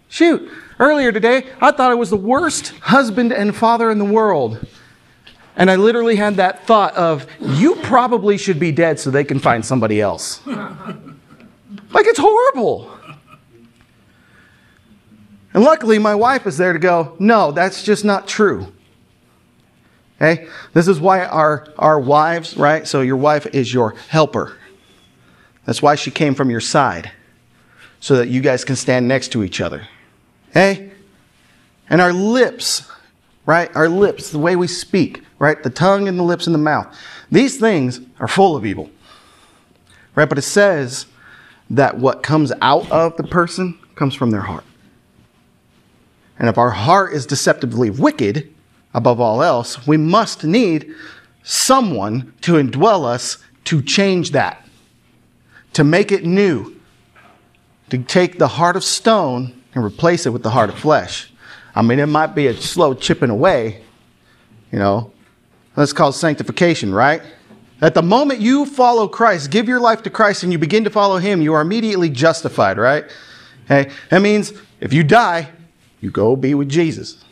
Shoot, 0.08 0.50
earlier 0.78 1.12
today, 1.12 1.46
I 1.60 1.70
thought 1.72 1.90
I 1.90 1.94
was 1.94 2.10
the 2.10 2.16
worst 2.16 2.68
husband 2.78 3.32
and 3.32 3.54
father 3.54 3.90
in 3.90 3.98
the 3.98 4.04
world. 4.04 4.64
And 5.58 5.70
I 5.70 5.74
literally 5.74 6.14
had 6.14 6.36
that 6.36 6.66
thought 6.66 6.94
of, 6.94 7.26
you 7.40 7.74
probably 7.76 8.38
should 8.38 8.60
be 8.60 8.70
dead 8.70 9.00
so 9.00 9.10
they 9.10 9.24
can 9.24 9.40
find 9.40 9.66
somebody 9.66 10.00
else. 10.00 10.40
like, 10.46 12.06
it's 12.06 12.18
horrible. 12.18 12.88
And 15.52 15.64
luckily, 15.64 15.98
my 15.98 16.14
wife 16.14 16.46
is 16.46 16.56
there 16.56 16.72
to 16.72 16.78
go, 16.78 17.16
no, 17.18 17.50
that's 17.50 17.82
just 17.82 18.04
not 18.04 18.28
true. 18.28 18.72
Okay? 20.16 20.46
This 20.74 20.86
is 20.86 21.00
why 21.00 21.24
our, 21.24 21.66
our 21.76 21.98
wives, 21.98 22.56
right? 22.56 22.86
So 22.86 23.00
your 23.00 23.16
wife 23.16 23.46
is 23.46 23.74
your 23.74 23.96
helper. 24.08 24.56
That's 25.64 25.82
why 25.82 25.96
she 25.96 26.12
came 26.12 26.36
from 26.36 26.50
your 26.50 26.60
side, 26.60 27.10
so 27.98 28.14
that 28.16 28.28
you 28.28 28.40
guys 28.40 28.64
can 28.64 28.76
stand 28.76 29.08
next 29.08 29.32
to 29.32 29.42
each 29.42 29.60
other. 29.60 29.88
Hey? 30.52 30.92
And 31.90 32.00
our 32.00 32.12
lips, 32.12 32.88
right? 33.48 33.74
Our 33.74 33.88
lips, 33.88 34.28
the 34.28 34.38
way 34.38 34.56
we 34.56 34.66
speak, 34.66 35.24
right? 35.38 35.62
The 35.62 35.70
tongue 35.70 36.06
and 36.06 36.18
the 36.18 36.22
lips 36.22 36.46
and 36.46 36.54
the 36.54 36.58
mouth. 36.58 36.94
These 37.32 37.56
things 37.56 37.98
are 38.20 38.28
full 38.28 38.54
of 38.54 38.66
evil, 38.66 38.90
right? 40.14 40.28
But 40.28 40.36
it 40.36 40.42
says 40.42 41.06
that 41.70 41.96
what 41.96 42.22
comes 42.22 42.52
out 42.60 42.90
of 42.92 43.16
the 43.16 43.22
person 43.22 43.78
comes 43.94 44.14
from 44.14 44.32
their 44.32 44.42
heart. 44.42 44.64
And 46.38 46.50
if 46.50 46.58
our 46.58 46.68
heart 46.68 47.14
is 47.14 47.24
deceptively 47.24 47.88
wicked, 47.88 48.52
above 48.92 49.18
all 49.18 49.42
else, 49.42 49.86
we 49.86 49.96
must 49.96 50.44
need 50.44 50.94
someone 51.42 52.34
to 52.42 52.52
indwell 52.52 53.06
us 53.06 53.38
to 53.64 53.80
change 53.80 54.32
that, 54.32 54.62
to 55.72 55.84
make 55.84 56.12
it 56.12 56.22
new, 56.22 56.78
to 57.88 57.96
take 57.96 58.38
the 58.38 58.48
heart 58.48 58.76
of 58.76 58.84
stone 58.84 59.58
and 59.74 59.82
replace 59.82 60.26
it 60.26 60.34
with 60.34 60.42
the 60.42 60.50
heart 60.50 60.68
of 60.68 60.78
flesh. 60.78 61.32
I 61.78 61.82
mean, 61.82 62.00
it 62.00 62.06
might 62.06 62.34
be 62.34 62.48
a 62.48 62.54
slow 62.54 62.92
chipping 62.92 63.30
away, 63.30 63.80
you 64.72 64.80
know. 64.80 65.12
That's 65.76 65.92
called 65.92 66.16
sanctification, 66.16 66.92
right? 66.92 67.22
At 67.80 67.94
the 67.94 68.02
moment 68.02 68.40
you 68.40 68.66
follow 68.66 69.06
Christ, 69.06 69.52
give 69.52 69.68
your 69.68 69.78
life 69.78 70.02
to 70.02 70.10
Christ, 70.10 70.42
and 70.42 70.50
you 70.50 70.58
begin 70.58 70.82
to 70.82 70.90
follow 70.90 71.18
Him, 71.18 71.40
you 71.40 71.54
are 71.54 71.60
immediately 71.60 72.10
justified, 72.10 72.78
right? 72.78 73.04
Okay? 73.66 73.92
That 74.10 74.22
means 74.22 74.52
if 74.80 74.92
you 74.92 75.04
die, 75.04 75.50
you 76.00 76.10
go 76.10 76.34
be 76.34 76.52
with 76.52 76.68
Jesus. 76.68 77.24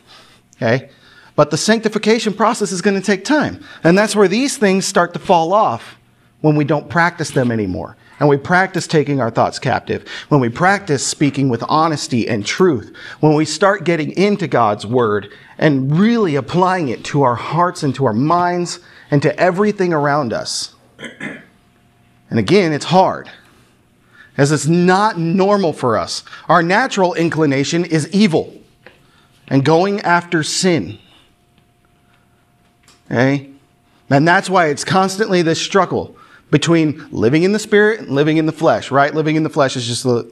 Okay? 0.55 0.91
But 1.35 1.51
the 1.51 1.57
sanctification 1.57 2.33
process 2.33 2.71
is 2.71 2.81
going 2.81 2.97
to 2.97 3.05
take 3.05 3.25
time. 3.25 3.61
And 3.83 3.97
that's 3.97 4.15
where 4.15 4.29
these 4.29 4.55
things 4.55 4.85
start 4.85 5.11
to 5.11 5.19
fall 5.19 5.51
off 5.51 5.97
when 6.39 6.55
we 6.55 6.63
don't 6.63 6.89
practice 6.89 7.31
them 7.31 7.51
anymore. 7.51 7.97
And 8.19 8.27
we 8.27 8.37
practice 8.37 8.87
taking 8.87 9.21
our 9.21 9.29
thoughts 9.29 9.59
captive. 9.59 10.07
When 10.29 10.41
we 10.41 10.49
practice 10.49 11.05
speaking 11.05 11.49
with 11.49 11.63
honesty 11.67 12.27
and 12.27 12.45
truth. 12.45 12.95
When 13.19 13.35
we 13.35 13.45
start 13.45 13.83
getting 13.83 14.11
into 14.11 14.47
God's 14.47 14.85
word 14.85 15.31
and 15.57 15.99
really 15.99 16.35
applying 16.35 16.89
it 16.89 17.03
to 17.05 17.21
our 17.21 17.35
hearts 17.35 17.83
and 17.83 17.93
to 17.95 18.05
our 18.05 18.13
minds 18.13 18.79
and 19.11 19.21
to 19.21 19.39
everything 19.39 19.93
around 19.93 20.33
us. 20.33 20.75
And 22.29 22.39
again, 22.39 22.73
it's 22.73 22.83
hard 22.83 23.29
as 24.37 24.51
it's 24.51 24.67
not 24.67 25.17
normal 25.17 25.73
for 25.73 25.97
us. 25.97 26.23
Our 26.49 26.61
natural 26.61 27.13
inclination 27.13 27.85
is 27.85 28.09
evil 28.09 28.53
and 29.47 29.63
going 29.63 30.01
after 30.01 30.43
sin. 30.43 30.99
Okay? 33.09 33.49
And 34.09 34.27
that's 34.27 34.49
why 34.49 34.67
it's 34.67 34.83
constantly 34.83 35.41
this 35.41 35.61
struggle 35.61 36.17
between 36.49 37.05
living 37.11 37.43
in 37.43 37.51
the 37.51 37.59
spirit 37.59 37.99
and 37.99 38.09
living 38.11 38.37
in 38.37 38.45
the 38.45 38.51
flesh, 38.51 38.89
right? 38.89 39.13
Living 39.13 39.35
in 39.35 39.43
the 39.43 39.49
flesh 39.49 39.75
is 39.75 39.85
just 39.85 40.05
a 40.05 40.25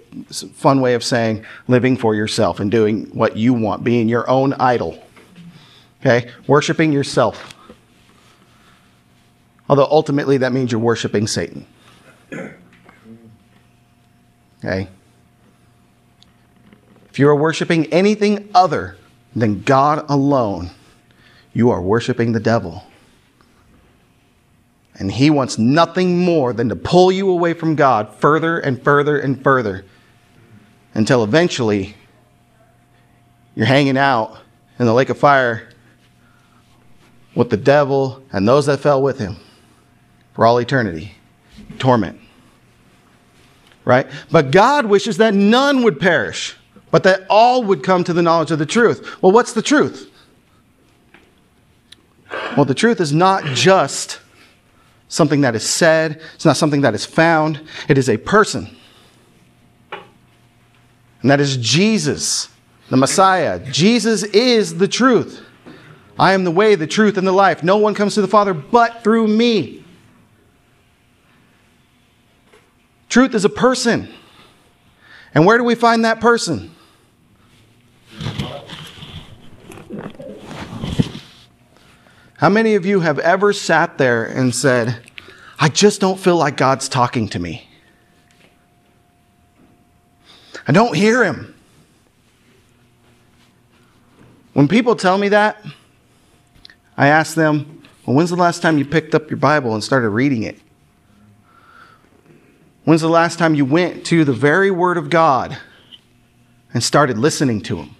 fun 0.54 0.80
way 0.80 0.94
of 0.94 1.04
saying 1.04 1.46
living 1.68 1.98
for 1.98 2.16
yourself 2.16 2.60
and 2.60 2.72
doing 2.72 3.06
what 3.08 3.36
you 3.36 3.54
want, 3.54 3.84
being 3.84 4.08
your 4.08 4.30
own 4.30 4.54
idol. 4.54 5.04
Okay? 6.02 6.32
Worshiping 6.48 6.94
yourself. 6.94 7.54
Although 9.68 9.88
ultimately 9.90 10.38
that 10.38 10.54
means 10.54 10.72
you're 10.72 10.80
worshiping 10.80 11.28
Satan. 11.28 11.66
Okay? 14.64 14.88
If 17.10 17.20
you 17.20 17.28
are 17.28 17.36
worshiping 17.36 17.92
anything 17.94 18.50
other 18.54 18.98
than 19.36 19.64
God 19.64 20.06
alone, 20.10 20.70
you 21.54 21.70
are 21.72 21.82
worshiping 21.82 22.32
the 22.32 22.40
devil. 22.40 22.84
And 24.98 25.12
he 25.12 25.30
wants 25.30 25.58
nothing 25.58 26.20
more 26.20 26.54
than 26.54 26.70
to 26.70 26.76
pull 26.76 27.12
you 27.12 27.30
away 27.30 27.54
from 27.54 27.76
God 27.76 28.14
further 28.16 28.60
and 28.60 28.82
further 28.82 29.20
and 29.20 29.42
further 29.44 29.86
until 30.94 31.24
eventually 31.24 31.96
you're 33.56 33.66
hanging 33.66 33.98
out 33.98 34.38
in 34.80 34.86
the 34.86 34.94
lake 34.94 35.10
of 35.10 35.18
fire 35.18 35.70
with 37.36 37.50
the 37.50 37.58
devil 37.58 38.24
and 38.32 38.48
those 38.48 38.66
that 38.68 38.80
fell 38.80 39.02
with 39.02 39.20
him 39.20 39.36
for 40.34 40.46
all 40.46 40.58
eternity. 40.60 41.12
Torment. 41.78 42.20
Right? 43.84 44.08
But 44.32 44.52
God 44.52 44.86
wishes 44.86 45.18
that 45.18 45.34
none 45.34 45.84
would 45.84 46.00
perish, 46.00 46.56
but 46.90 47.04
that 47.04 47.26
all 47.30 47.64
would 47.64 47.84
come 47.84 48.04
to 48.06 48.14
the 48.14 48.22
knowledge 48.22 48.52
of 48.52 48.60
the 48.60 48.66
truth. 48.66 49.22
Well, 49.22 49.32
what's 49.32 49.54
the 49.54 49.62
truth? 49.62 50.10
Well, 52.56 52.66
the 52.66 52.74
truth 52.74 53.00
is 53.00 53.12
not 53.14 53.44
just 53.46 54.20
something 55.08 55.42
that 55.42 55.56
is 55.56 55.68
said, 55.68 56.22
it's 56.34 56.46
not 56.46 56.58
something 56.58 56.82
that 56.82 56.94
is 56.94 57.06
found, 57.06 57.62
it 57.88 57.98
is 57.98 58.10
a 58.10 58.18
person. 58.18 58.76
And 61.22 61.32
that 61.32 61.40
is 61.40 61.58
Jesus, 61.58 62.50
the 62.90 62.98
Messiah. 62.98 63.60
Jesus 63.72 64.24
is 64.24 64.78
the 64.78 64.88
truth. 64.88 65.42
I 66.20 66.34
am 66.34 66.44
the 66.44 66.52
way, 66.52 66.76
the 66.76 66.88
truth, 66.88 67.18
and 67.18 67.28
the 67.28 67.32
life. 67.32 67.64
No 67.64 67.78
one 67.78 67.94
comes 67.94 68.14
to 68.16 68.22
the 68.22 68.28
Father 68.28 68.54
but 68.54 69.04
through 69.04 69.28
me. 69.28 69.84
Truth 73.10 73.34
is 73.34 73.46
a 73.46 73.50
person. 73.50 74.14
And 75.34 75.46
where 75.46 75.58
do 75.58 75.64
we 75.64 75.76
find 75.76 76.06
that 76.06 76.20
person? 76.20 76.75
How 82.38 82.50
many 82.50 82.76
of 82.76 82.86
you 82.86 83.00
have 83.00 83.18
ever 83.20 83.54
sat 83.54 83.98
there 83.98 84.26
and 84.26 84.54
said, 84.54 85.00
I 85.58 85.70
just 85.70 86.02
don't 86.02 86.20
feel 86.20 86.36
like 86.36 86.58
God's 86.58 86.90
talking 86.90 87.30
to 87.30 87.40
me? 87.40 87.68
I 90.68 90.72
don't 90.72 90.96
hear 90.96 91.24
him. 91.24 91.54
When 94.54 94.68
people 94.68 94.96
tell 94.96 95.18
me 95.18 95.30
that, 95.30 95.64
I 96.98 97.08
ask 97.08 97.36
them, 97.36 97.84
Well, 98.06 98.16
when's 98.16 98.30
the 98.30 98.36
last 98.36 98.62
time 98.62 98.78
you 98.78 98.86
picked 98.86 99.16
up 99.16 99.30
your 99.30 99.38
Bible 99.38 99.74
and 99.74 99.84
started 99.84 100.10
reading 100.10 100.44
it? 100.44 100.60
When's 102.84 103.02
the 103.02 103.10
last 103.10 103.40
time 103.40 103.56
you 103.56 103.66
went 103.66 104.06
to 104.08 104.24
the 104.24 104.34
very 104.34 104.72
Word 104.72 104.98
of 104.98 105.10
God 105.10 105.58
and 106.74 106.84
started 106.84 107.18
listening 107.18 107.62
to 107.62 107.78
Him? 107.78 107.95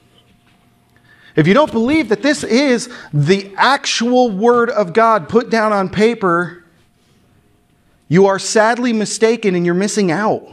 If 1.36 1.48
you 1.48 1.54
don't 1.54 1.72
believe 1.72 2.10
that 2.10 2.22
this 2.22 2.44
is 2.44 2.90
the 3.14 3.54
actual 3.58 4.32
Word 4.32 4.70
of 4.70 4.94
God 4.94 5.28
put 5.28 5.50
down 5.50 5.74
on 5.74 5.90
paper, 5.90 6.64
you 8.08 8.28
are 8.28 8.40
sadly 8.40 8.94
mistaken 8.94 9.56
and 9.56 9.66
you're 9.66 9.76
missing 9.76 10.12
out. 10.12 10.48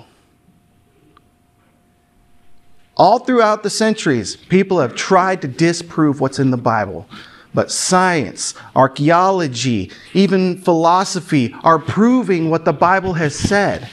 All 2.97 3.21
throughout 3.21 3.63
the 3.63 3.71
centuries, 3.71 4.37
people 4.37 4.81
have 4.81 4.95
tried 4.95 5.41
to 5.43 5.49
disprove 5.49 6.21
what's 6.21 6.39
in 6.39 6.51
the 6.51 6.57
Bible. 6.57 7.07
But 7.55 7.71
science, 7.71 8.55
archaeology, 8.75 9.91
even 10.15 10.59
philosophy 10.59 11.55
are 11.63 11.79
proving 11.79 12.51
what 12.51 12.65
the 12.65 12.73
Bible 12.73 13.13
has 13.15 13.35
said. 13.35 13.89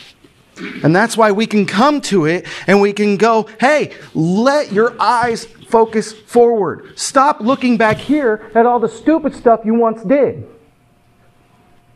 And 0.83 0.95
that's 0.95 1.15
why 1.15 1.31
we 1.31 1.45
can 1.45 1.65
come 1.65 2.01
to 2.01 2.25
it 2.25 2.47
and 2.67 2.81
we 2.81 2.93
can 2.93 3.17
go, 3.17 3.47
hey, 3.59 3.93
let 4.13 4.71
your 4.71 4.95
eyes 4.99 5.47
focus 5.69 6.11
forward. 6.11 6.97
Stop 6.97 7.39
looking 7.39 7.77
back 7.77 7.97
here 7.97 8.51
at 8.55 8.65
all 8.65 8.79
the 8.79 8.89
stupid 8.89 9.35
stuff 9.35 9.61
you 9.63 9.75
once 9.75 10.03
did. 10.03 10.47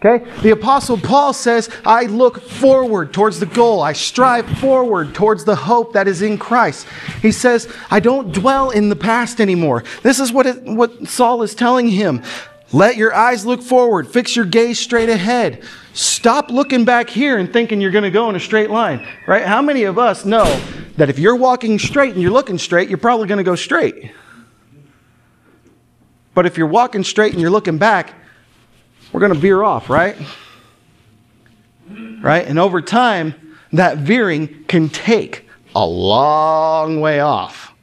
Okay? 0.04 0.30
The 0.42 0.52
Apostle 0.52 0.98
Paul 0.98 1.32
says, 1.32 1.70
I 1.86 2.04
look 2.04 2.42
forward 2.42 3.14
towards 3.14 3.40
the 3.40 3.46
goal. 3.46 3.82
I 3.82 3.94
strive 3.94 4.46
forward 4.60 5.16
towards 5.16 5.46
the 5.46 5.56
hope 5.56 5.94
that 5.94 6.10
is 6.10 6.22
in 6.22 6.38
Christ. 6.38 6.88
He 7.22 7.32
says, 7.32 7.74
I 7.90 8.02
don't 8.02 8.34
dwell 8.34 8.72
in 8.72 8.90
the 8.90 8.98
past 8.98 9.40
anymore. 9.40 9.86
This 10.02 10.20
is 10.20 10.34
what, 10.34 10.46
it, 10.46 10.62
what 10.64 11.08
Saul 11.08 11.42
is 11.42 11.56
telling 11.56 11.88
him. 11.88 12.22
Let 12.74 12.98
your 12.98 13.14
eyes 13.14 13.46
look 13.46 13.62
forward, 13.62 14.08
fix 14.08 14.36
your 14.36 14.46
gaze 14.46 14.80
straight 14.80 15.10
ahead. 15.10 15.64
Stop 15.94 16.50
looking 16.50 16.86
back 16.86 17.08
here 17.08 17.38
and 17.38 17.54
thinking 17.54 17.80
you're 17.80 17.92
going 17.92 18.04
to 18.04 18.12
go 18.12 18.30
in 18.30 18.36
a 18.36 18.40
straight 18.40 18.72
line, 18.72 19.08
right? 19.28 19.46
How 19.46 19.62
many 19.62 19.84
of 19.84 20.00
us 20.00 20.26
know 20.26 20.44
that 20.98 21.10
if 21.10 21.20
you're 21.20 21.36
walking 21.36 21.80
straight 21.80 22.14
and 22.14 22.22
you're 22.22 22.32
looking 22.32 22.58
straight, 22.58 22.90
you're 22.90 22.98
probably 22.98 23.28
going 23.28 23.40
to 23.40 23.44
go 23.44 23.56
straight? 23.56 24.12
But 26.34 26.46
if 26.46 26.58
you're 26.58 26.68
walking 26.68 27.04
straight 27.04 27.34
and 27.34 27.42
you're 27.42 27.52
looking 27.52 27.78
back, 27.78 28.14
we're 29.12 29.20
going 29.20 29.34
to 29.34 29.40
veer 29.40 29.62
off, 29.62 29.90
right? 29.90 30.16
Right? 31.90 32.48
And 32.48 32.58
over 32.58 32.82
time, 32.82 33.56
that 33.74 33.98
veering 34.00 34.64
can 34.66 34.90
take 34.90 35.48
a 35.76 35.86
long 35.86 37.02
way 37.02 37.20
off. 37.20 37.74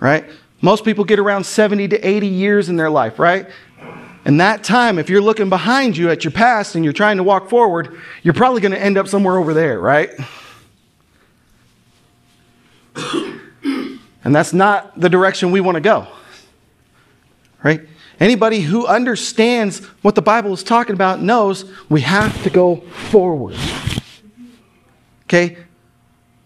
Right? 0.00 0.24
Most 0.60 0.84
people 0.84 1.04
get 1.04 1.18
around 1.18 1.44
70 1.44 1.88
to 1.88 2.06
80 2.06 2.26
years 2.26 2.68
in 2.68 2.76
their 2.76 2.90
life, 2.90 3.18
right? 3.18 3.48
And 4.24 4.40
that 4.40 4.62
time, 4.64 4.98
if 4.98 5.08
you're 5.08 5.22
looking 5.22 5.48
behind 5.48 5.96
you 5.96 6.10
at 6.10 6.24
your 6.24 6.32
past 6.32 6.74
and 6.74 6.84
you're 6.84 6.92
trying 6.92 7.16
to 7.16 7.22
walk 7.22 7.48
forward, 7.48 7.98
you're 8.22 8.34
probably 8.34 8.60
going 8.60 8.72
to 8.72 8.80
end 8.80 8.98
up 8.98 9.08
somewhere 9.08 9.38
over 9.38 9.54
there, 9.54 9.80
right? 9.80 10.10
And 14.28 14.34
that's 14.34 14.52
not 14.52 15.00
the 15.00 15.08
direction 15.08 15.52
we 15.52 15.62
want 15.62 15.76
to 15.76 15.80
go, 15.80 16.06
right? 17.64 17.80
Anybody 18.20 18.60
who 18.60 18.86
understands 18.86 19.78
what 20.02 20.16
the 20.16 20.20
Bible 20.20 20.52
is 20.52 20.62
talking 20.62 20.92
about 20.92 21.22
knows 21.22 21.64
we 21.88 22.02
have 22.02 22.42
to 22.42 22.50
go 22.50 22.76
forward. 22.76 23.56
Okay? 25.24 25.56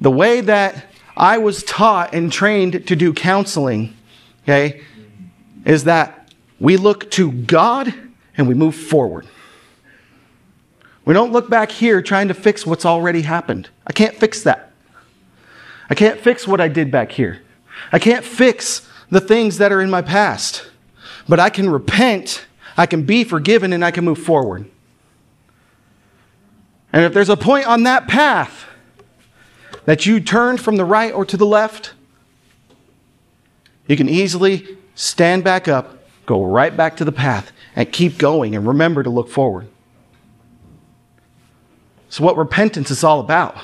The 0.01 0.12
way 0.12 0.43
that 0.43 0.93
I 1.17 1.39
was 1.39 1.65
taught 1.65 2.15
and 2.15 2.31
trained 2.31 2.87
to 2.87 2.95
do 2.95 3.12
counseling 3.12 3.97
okay, 4.45 4.83
is 5.65 5.83
that 5.83 6.33
we 6.61 6.77
look 6.77 7.11
to 7.11 7.33
God 7.33 7.93
and 8.37 8.47
we 8.47 8.55
move 8.55 8.77
forward. 8.77 9.27
We 11.05 11.15
don't 11.15 11.33
look 11.33 11.51
back 11.51 11.73
here 11.73 12.01
trying 12.01 12.29
to 12.29 12.35
fix 12.35 12.65
what's 12.65 12.87
already 12.87 13.23
happened. 13.23 13.71
I 13.85 13.93
can't 13.93 14.15
fix 14.15 14.45
that. 14.45 14.71
I 15.91 15.97
can't 15.97 16.21
fix 16.21 16.47
what 16.47 16.61
I 16.61 16.69
did 16.69 16.93
back 16.93 17.11
here. 17.11 17.43
I 17.91 17.99
can't 17.99 18.25
fix 18.25 18.89
the 19.11 19.21
things 19.21 19.59
that 19.59 19.73
are 19.73 19.81
in 19.81 19.91
my 19.91 20.03
past. 20.03 20.67
But 21.29 21.39
I 21.39 21.51
can 21.51 21.71
repent, 21.71 22.47
I 22.77 22.87
can 22.87 23.05
be 23.05 23.25
forgiven, 23.25 23.73
and 23.73 23.85
I 23.85 23.91
can 23.91 24.05
move 24.05 24.19
forward. 24.19 24.69
And 26.93 27.05
if 27.05 27.15
there's 27.15 27.29
a 27.29 27.37
point 27.37 27.67
on 27.67 27.85
that 27.85 28.09
path 28.09 28.67
that 29.85 30.07
you 30.07 30.21
turned 30.21 30.61
from 30.61 30.77
the 30.77 30.85
right 30.85 31.12
or 31.12 31.25
to 31.25 31.37
the 31.37 31.47
left, 31.47 31.95
you 33.87 33.97
can 33.97 34.09
easily 34.09 34.77
stand 34.95 35.45
back 35.45 35.69
up, 35.69 36.05
go 36.27 36.45
right 36.45 36.77
back 36.77 36.97
to 36.99 37.05
the 37.05 37.12
path, 37.12 37.53
and 37.75 37.91
keep 37.93 38.19
going 38.19 38.55
and 38.55 38.67
remember 38.67 39.03
to 39.03 39.11
look 39.11 39.29
forward. 39.29 39.69
So, 42.09 42.23
what 42.25 42.37
repentance 42.37 42.91
is 42.91 43.03
all 43.03 43.21
about, 43.21 43.57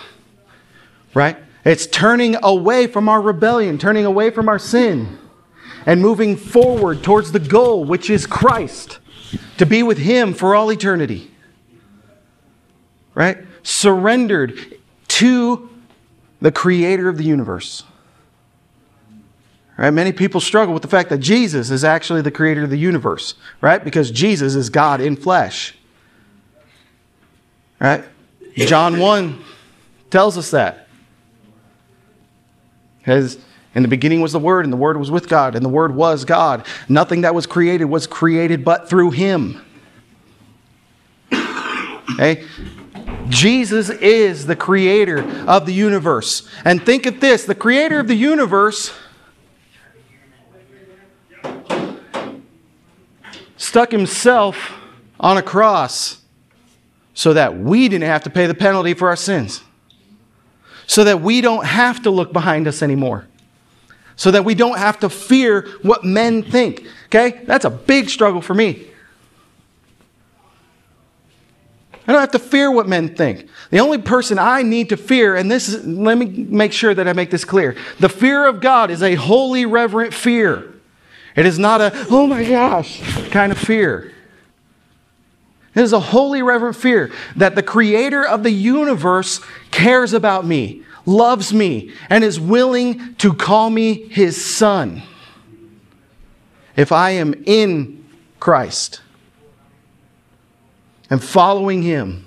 right? 1.12 1.36
It's 1.68 1.86
turning 1.86 2.34
away 2.42 2.86
from 2.86 3.10
our 3.10 3.20
rebellion, 3.20 3.76
turning 3.76 4.06
away 4.06 4.30
from 4.30 4.48
our 4.48 4.58
sin, 4.58 5.18
and 5.84 6.00
moving 6.00 6.34
forward 6.34 7.02
towards 7.02 7.30
the 7.32 7.38
goal, 7.38 7.84
which 7.84 8.08
is 8.08 8.26
Christ, 8.26 9.00
to 9.58 9.66
be 9.66 9.82
with 9.82 9.98
Him 9.98 10.32
for 10.32 10.54
all 10.54 10.72
eternity. 10.72 11.30
Right? 13.14 13.36
Surrendered 13.62 14.78
to 15.08 15.68
the 16.40 16.50
Creator 16.50 17.06
of 17.06 17.18
the 17.18 17.24
universe. 17.24 17.84
Right? 19.76 19.90
Many 19.90 20.12
people 20.12 20.40
struggle 20.40 20.72
with 20.72 20.82
the 20.82 20.88
fact 20.88 21.10
that 21.10 21.18
Jesus 21.18 21.70
is 21.70 21.84
actually 21.84 22.22
the 22.22 22.30
creator 22.30 22.64
of 22.64 22.70
the 22.70 22.78
universe, 22.78 23.34
right? 23.60 23.84
Because 23.84 24.10
Jesus 24.10 24.54
is 24.54 24.70
God 24.70 25.02
in 25.02 25.16
flesh. 25.16 25.76
Right? 27.78 28.04
John 28.56 28.98
1 28.98 29.44
tells 30.10 30.38
us 30.38 30.50
that. 30.52 30.87
Because 33.08 33.38
in 33.74 33.80
the 33.80 33.88
beginning 33.88 34.20
was 34.20 34.32
the 34.32 34.38
Word, 34.38 34.66
and 34.66 34.72
the 34.72 34.76
Word 34.76 34.98
was 34.98 35.10
with 35.10 35.30
God, 35.30 35.54
and 35.54 35.64
the 35.64 35.70
Word 35.70 35.94
was 35.94 36.26
God. 36.26 36.66
Nothing 36.90 37.22
that 37.22 37.34
was 37.34 37.46
created 37.46 37.86
was 37.86 38.06
created 38.06 38.66
but 38.66 38.90
through 38.90 39.12
Him. 39.12 39.64
Okay? 42.14 42.44
Jesus 43.28 43.88
is 43.90 44.46
the 44.46 44.56
creator 44.56 45.22
of 45.46 45.64
the 45.64 45.72
universe. 45.72 46.48
And 46.64 46.84
think 46.84 47.06
of 47.06 47.20
this 47.20 47.44
the 47.44 47.54
creator 47.54 48.00
of 48.00 48.08
the 48.08 48.14
universe 48.14 48.92
stuck 53.56 53.92
himself 53.92 54.72
on 55.20 55.36
a 55.36 55.42
cross 55.42 56.22
so 57.14 57.34
that 57.34 57.58
we 57.58 57.88
didn't 57.88 58.08
have 58.08 58.24
to 58.24 58.30
pay 58.30 58.46
the 58.46 58.54
penalty 58.54 58.94
for 58.94 59.08
our 59.08 59.16
sins. 59.16 59.62
So 60.88 61.04
that 61.04 61.20
we 61.20 61.40
don't 61.40 61.64
have 61.64 62.02
to 62.02 62.10
look 62.10 62.32
behind 62.32 62.66
us 62.66 62.82
anymore. 62.82 63.26
So 64.16 64.32
that 64.32 64.44
we 64.44 64.56
don't 64.56 64.78
have 64.78 64.98
to 65.00 65.08
fear 65.08 65.68
what 65.82 66.02
men 66.02 66.42
think. 66.42 66.84
Okay? 67.06 67.42
That's 67.44 67.64
a 67.64 67.70
big 67.70 68.10
struggle 68.10 68.40
for 68.40 68.54
me. 68.54 68.88
I 72.08 72.12
don't 72.12 72.20
have 72.20 72.32
to 72.32 72.38
fear 72.38 72.72
what 72.72 72.88
men 72.88 73.14
think. 73.14 73.48
The 73.70 73.80
only 73.80 73.98
person 73.98 74.38
I 74.38 74.62
need 74.62 74.88
to 74.88 74.96
fear, 74.96 75.36
and 75.36 75.50
this 75.50 75.68
is, 75.68 75.86
let 75.86 76.16
me 76.16 76.26
make 76.26 76.72
sure 76.72 76.94
that 76.94 77.06
I 77.06 77.12
make 77.12 77.30
this 77.30 77.44
clear. 77.44 77.76
The 78.00 78.08
fear 78.08 78.46
of 78.46 78.62
God 78.62 78.90
is 78.90 79.02
a 79.02 79.14
holy, 79.14 79.66
reverent 79.66 80.14
fear. 80.14 80.72
It 81.36 81.44
is 81.44 81.58
not 81.58 81.82
a, 81.82 81.92
oh 82.10 82.26
my 82.26 82.48
gosh, 82.48 83.00
kind 83.30 83.52
of 83.52 83.58
fear. 83.58 84.14
It 85.78 85.82
is 85.82 85.92
a 85.92 86.00
holy, 86.00 86.42
reverent 86.42 86.74
fear 86.74 87.12
that 87.36 87.54
the 87.54 87.62
creator 87.62 88.26
of 88.26 88.42
the 88.42 88.50
universe 88.50 89.40
cares 89.70 90.12
about 90.12 90.44
me, 90.44 90.82
loves 91.06 91.54
me, 91.54 91.92
and 92.10 92.24
is 92.24 92.40
willing 92.40 93.14
to 93.14 93.32
call 93.32 93.70
me 93.70 94.08
his 94.08 94.44
son 94.44 95.02
if 96.76 96.90
I 96.90 97.10
am 97.10 97.32
in 97.46 98.04
Christ 98.40 99.02
and 101.10 101.22
following 101.22 101.82
him. 101.82 102.26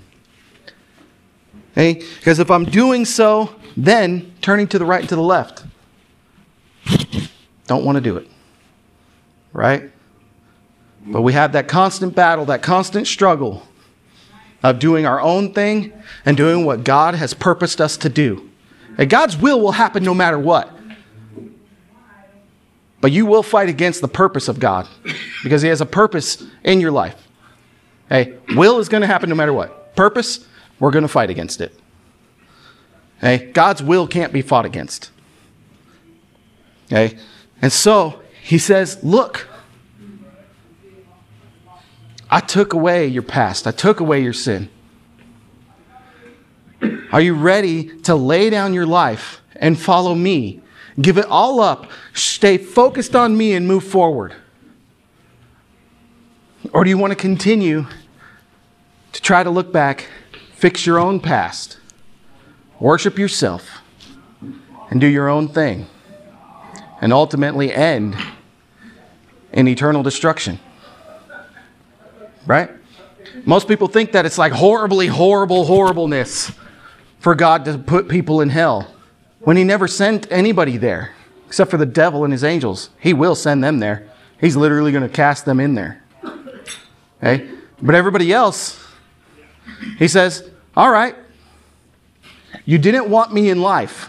Okay? 1.72 2.02
Because 2.16 2.38
if 2.38 2.50
I'm 2.50 2.64
doing 2.64 3.04
so, 3.04 3.54
then 3.76 4.32
turning 4.40 4.66
to 4.68 4.78
the 4.78 4.86
right 4.86 5.00
and 5.00 5.08
to 5.10 5.16
the 5.16 5.22
left, 5.22 5.64
don't 7.66 7.84
want 7.84 7.96
to 7.96 8.02
do 8.02 8.16
it 8.16 8.28
right? 9.52 9.90
But 11.06 11.22
we 11.22 11.32
have 11.32 11.52
that 11.52 11.68
constant 11.68 12.14
battle, 12.14 12.44
that 12.46 12.62
constant 12.62 13.06
struggle 13.06 13.66
of 14.62 14.78
doing 14.78 15.06
our 15.06 15.20
own 15.20 15.52
thing 15.52 15.92
and 16.24 16.36
doing 16.36 16.64
what 16.64 16.84
God 16.84 17.14
has 17.14 17.34
purposed 17.34 17.80
us 17.80 17.96
to 17.98 18.08
do. 18.08 18.48
And 18.96 19.10
God's 19.10 19.36
will 19.36 19.60
will 19.60 19.72
happen 19.72 20.04
no 20.04 20.14
matter 20.14 20.38
what. 20.38 20.70
But 23.00 23.10
you 23.10 23.26
will 23.26 23.42
fight 23.42 23.68
against 23.68 24.00
the 24.00 24.08
purpose 24.08 24.46
of 24.46 24.60
God 24.60 24.86
because 25.42 25.60
He 25.62 25.68
has 25.68 25.80
a 25.80 25.86
purpose 25.86 26.44
in 26.62 26.80
your 26.80 26.92
life. 26.92 27.28
Hey, 28.08 28.38
will 28.50 28.78
is 28.78 28.88
going 28.88 29.00
to 29.00 29.06
happen 29.08 29.28
no 29.28 29.34
matter 29.34 29.52
what. 29.52 29.96
Purpose, 29.96 30.46
we're 30.78 30.92
going 30.92 31.02
to 31.02 31.08
fight 31.08 31.28
against 31.28 31.60
it. 31.60 31.74
Hey, 33.20 33.50
God's 33.52 33.82
will 33.82 34.06
can't 34.06 34.32
be 34.32 34.42
fought 34.42 34.66
against. 34.66 35.10
Okay? 36.86 37.18
And 37.60 37.72
so 37.72 38.20
he 38.42 38.58
says, 38.58 39.02
Look, 39.02 39.48
I 42.32 42.40
took 42.40 42.72
away 42.72 43.06
your 43.06 43.22
past, 43.22 43.66
I 43.66 43.70
took 43.70 44.00
away 44.00 44.22
your 44.22 44.32
sin. 44.32 44.68
Are 47.12 47.20
you 47.20 47.34
ready 47.34 47.96
to 48.00 48.16
lay 48.16 48.50
down 48.50 48.74
your 48.74 48.86
life 48.86 49.40
and 49.54 49.78
follow 49.78 50.14
me? 50.14 50.60
Give 51.00 51.16
it 51.18 51.26
all 51.26 51.60
up, 51.60 51.90
stay 52.12 52.58
focused 52.58 53.14
on 53.14 53.36
me, 53.36 53.52
and 53.52 53.68
move 53.68 53.84
forward? 53.84 54.34
Or 56.72 56.82
do 56.82 56.90
you 56.90 56.98
want 56.98 57.12
to 57.12 57.16
continue 57.16 57.86
to 59.12 59.22
try 59.22 59.44
to 59.44 59.50
look 59.50 59.72
back, 59.72 60.08
fix 60.54 60.86
your 60.86 60.98
own 60.98 61.20
past, 61.20 61.78
worship 62.80 63.18
yourself, 63.18 63.82
and 64.90 65.00
do 65.00 65.06
your 65.06 65.28
own 65.28 65.48
thing? 65.48 65.86
and 67.02 67.12
ultimately 67.12 67.74
end 67.74 68.16
in 69.52 69.66
eternal 69.66 70.04
destruction. 70.04 70.58
Right? 72.46 72.70
Most 73.44 73.68
people 73.68 73.88
think 73.88 74.12
that 74.12 74.26
it's 74.26 74.38
like 74.38 74.52
horribly 74.52 75.06
horrible 75.06 75.64
horribleness 75.64 76.52
for 77.18 77.34
God 77.34 77.64
to 77.66 77.78
put 77.78 78.08
people 78.08 78.40
in 78.40 78.48
hell 78.50 78.92
when 79.40 79.56
He 79.56 79.64
never 79.64 79.86
sent 79.88 80.30
anybody 80.30 80.76
there 80.76 81.12
except 81.52 81.70
for 81.70 81.76
the 81.76 81.84
devil 81.84 82.24
and 82.24 82.32
his 82.32 82.44
angels. 82.44 82.88
He 82.98 83.12
will 83.12 83.34
send 83.34 83.62
them 83.62 83.78
there. 83.78 84.08
He's 84.40 84.56
literally 84.56 84.90
going 84.90 85.02
to 85.02 85.14
cast 85.14 85.44
them 85.44 85.60
in 85.60 85.74
there. 85.74 86.02
Okay? 87.22 87.46
But 87.82 87.94
everybody 87.94 88.32
else, 88.32 88.82
He 89.98 90.08
says, 90.08 90.48
All 90.74 90.90
right, 90.90 91.14
you 92.64 92.78
didn't 92.78 93.10
want 93.10 93.34
me 93.34 93.50
in 93.50 93.60
life. 93.60 94.08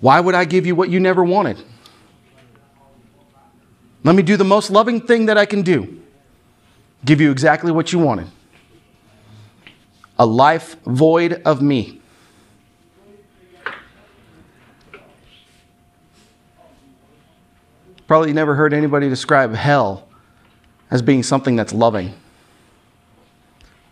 Why 0.00 0.18
would 0.18 0.34
I 0.34 0.44
give 0.44 0.66
you 0.66 0.74
what 0.74 0.90
you 0.90 0.98
never 0.98 1.22
wanted? 1.22 1.62
Let 4.02 4.14
me 4.14 4.22
do 4.22 4.36
the 4.36 4.44
most 4.44 4.70
loving 4.70 5.00
thing 5.00 5.26
that 5.26 5.36
I 5.36 5.46
can 5.46 5.62
do 5.62 6.00
give 7.04 7.20
you 7.20 7.30
exactly 7.30 7.72
what 7.72 7.92
you 7.92 7.98
wanted 7.98 8.26
a 10.18 10.26
life 10.26 10.76
void 10.82 11.40
of 11.46 11.62
me. 11.62 11.98
Probably 18.06 18.34
never 18.34 18.54
heard 18.54 18.74
anybody 18.74 19.08
describe 19.08 19.54
hell 19.54 20.06
as 20.90 21.00
being 21.00 21.22
something 21.22 21.56
that's 21.56 21.72
loving. 21.72 22.12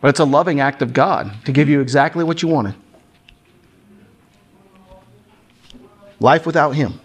But 0.02 0.08
it's 0.08 0.20
a 0.20 0.24
loving 0.26 0.60
act 0.60 0.82
of 0.82 0.92
God 0.92 1.32
to 1.46 1.52
give 1.52 1.66
you 1.66 1.80
exactly 1.80 2.24
what 2.24 2.42
you 2.42 2.48
wanted. 2.48 2.74
Life 6.20 6.44
without 6.44 6.72
Him. 6.72 7.00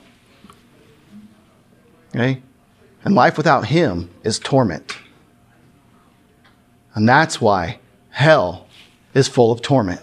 Okay? 2.14 2.42
And 3.04 3.16
life 3.16 3.38
without 3.38 3.68
Him 3.68 4.10
is 4.24 4.40
torment. 4.40 4.98
And 6.96 7.08
that's 7.08 7.42
why 7.42 7.80
hell 8.10 8.68
is 9.14 9.28
full 9.28 9.52
of 9.52 9.62
torment. 9.62 10.02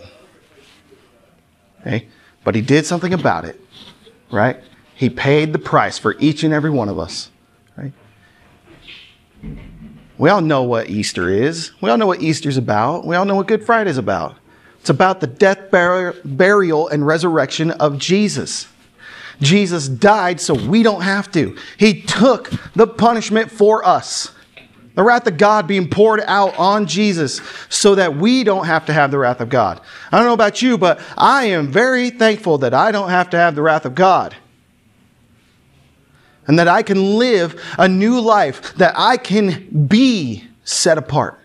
Okay? 1.81 2.09
But 2.45 2.55
He 2.55 2.61
did 2.61 2.87
something 2.87 3.15
about 3.15 3.45
it, 3.45 3.61
right? 4.31 4.59
He 4.95 5.09
paid 5.09 5.53
the 5.53 5.59
price 5.59 5.99
for 5.99 6.17
each 6.19 6.45
and 6.45 6.53
every 6.53 6.71
one 6.71 6.89
of 6.89 6.99
us, 6.99 7.31
right? 7.77 7.93
We 10.19 10.29
all 10.29 10.43
know 10.43 10.63
what 10.63 10.91
Easter 10.91 11.31
is. 11.31 11.73
We 11.81 11.89
all 11.89 11.97
know 11.97 12.07
what 12.07 12.21
Easter's 12.21 12.59
about. 12.59 13.07
We 13.07 13.17
all 13.17 13.25
know 13.25 13.37
what 13.37 13.47
Good 13.47 13.65
Friday's 13.65 13.97
about. 13.97 14.37
It's 14.79 14.91
about 14.91 15.21
the 15.21 15.27
death, 15.27 15.71
burial, 15.71 16.89
and 16.89 17.07
resurrection 17.07 17.71
of 17.71 17.99
Jesus. 17.99 18.67
Jesus 19.41 19.89
died 19.89 20.41
so 20.41 20.55
we 20.55 20.83
don't 20.83 21.03
have 21.03 21.31
to. 21.33 21.57
He 21.79 22.03
took 22.03 22.51
the 22.75 22.87
punishment 22.87 23.51
for 23.51 23.85
us. 23.87 24.33
The 24.95 25.03
wrath 25.03 25.27
of 25.27 25.39
God 25.39 25.67
being 25.67 25.89
poured 25.89 26.21
out 26.27 26.59
on 26.59 26.87
Jesus 26.87 27.41
so 27.69 27.95
that 27.95 28.17
we 28.17 28.45
don't 28.45 28.67
have 28.67 28.87
to 28.87 28.93
have 28.93 29.11
the 29.11 29.19
wrath 29.19 29.41
of 29.41 29.49
God. 29.49 29.81
I 30.13 30.19
don't 30.19 30.27
know 30.27 30.35
about 30.35 30.61
you, 30.61 30.77
but 30.77 31.01
I 31.17 31.45
am 31.45 31.69
very 31.69 32.11
thankful 32.11 32.59
that 32.59 32.75
I 32.75 32.93
don't 32.93 33.09
have 33.09 33.31
to 33.31 33.39
have 33.39 33.55
the 33.55 33.63
wrath 33.63 33.87
of 33.87 33.95
God. 33.95 34.37
And 36.47 36.59
that 36.59 36.69
I 36.69 36.83
can 36.83 37.17
live 37.17 37.63
a 37.79 37.89
new 37.89 38.21
life, 38.21 38.75
that 38.75 38.95
I 38.97 39.17
can 39.17 39.87
be 39.87 40.45
set 40.65 40.99
apart, 40.99 41.39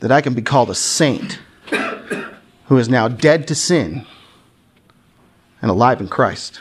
that 0.00 0.10
I 0.10 0.22
can 0.22 0.34
be 0.34 0.42
called 0.42 0.70
a 0.70 0.74
saint 0.74 1.38
who 2.66 2.78
is 2.78 2.88
now 2.88 3.08
dead 3.08 3.46
to 3.48 3.54
sin 3.54 4.06
and 5.62 5.70
alive 5.70 6.00
in 6.00 6.08
Christ. 6.08 6.60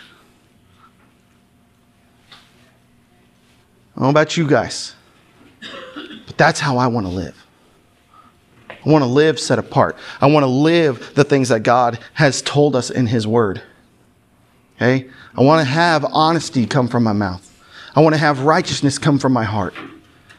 I 3.95 3.99
don't 3.99 4.03
know 4.05 4.09
about 4.09 4.37
you 4.37 4.47
guys, 4.47 4.95
but 6.25 6.37
that's 6.37 6.59
how 6.59 6.77
I 6.77 6.87
want 6.87 7.05
to 7.05 7.11
live. 7.11 7.45
I 8.69 8.89
want 8.89 9.03
to 9.03 9.09
live 9.09 9.39
set 9.39 9.59
apart. 9.59 9.97
I 10.21 10.27
want 10.27 10.43
to 10.43 10.47
live 10.47 11.13
the 11.15 11.23
things 11.23 11.49
that 11.49 11.63
God 11.63 11.99
has 12.13 12.41
told 12.41 12.75
us 12.75 12.89
in 12.89 13.07
His 13.07 13.27
Word. 13.27 13.61
Okay? 14.77 15.09
I 15.35 15.41
want 15.41 15.59
to 15.59 15.69
have 15.69 16.05
honesty 16.05 16.65
come 16.65 16.87
from 16.87 17.03
my 17.03 17.13
mouth. 17.13 17.45
I 17.93 18.01
want 18.01 18.15
to 18.15 18.19
have 18.19 18.41
righteousness 18.41 18.97
come 18.97 19.19
from 19.19 19.33
my 19.33 19.43
heart. 19.43 19.73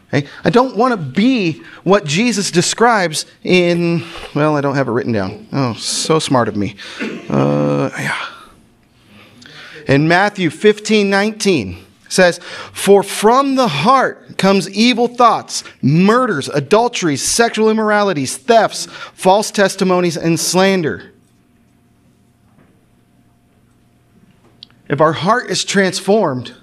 Okay? 0.09 0.27
I 0.42 0.49
don't 0.49 0.77
want 0.77 0.92
to 0.92 0.96
be 0.96 1.62
what 1.85 2.07
Jesus 2.07 2.51
describes 2.51 3.27
in, 3.44 4.03
well, 4.35 4.57
I 4.57 4.62
don't 4.62 4.75
have 4.77 4.88
it 4.88 4.92
written 4.92 5.12
down. 5.12 5.46
Oh, 5.53 5.75
so 5.75 6.18
smart 6.18 6.49
of 6.49 6.57
me. 6.57 6.77
Uh, 7.29 7.90
yeah. 7.99 8.27
In 9.90 10.07
Matthew 10.07 10.50
15 10.50 11.11
19 11.11 11.85
says, 12.09 12.38
For 12.38 13.03
from 13.03 13.57
the 13.57 13.66
heart 13.66 14.38
comes 14.38 14.70
evil 14.70 15.09
thoughts, 15.09 15.64
murders, 15.83 16.48
adulteries, 16.48 17.22
sexual 17.22 17.68
immoralities, 17.68 18.37
thefts, 18.37 18.87
false 18.87 19.50
testimonies, 19.50 20.16
and 20.16 20.38
slander. 20.38 21.12
If 24.88 25.00
our 25.00 25.12
heart 25.12 25.50
is 25.50 25.64
transformed, 25.64 26.55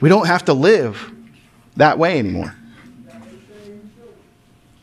we 0.00 0.08
don't 0.08 0.28
have 0.28 0.44
to 0.44 0.52
live 0.52 1.12
that 1.76 1.98
way 1.98 2.20
anymore. 2.20 2.54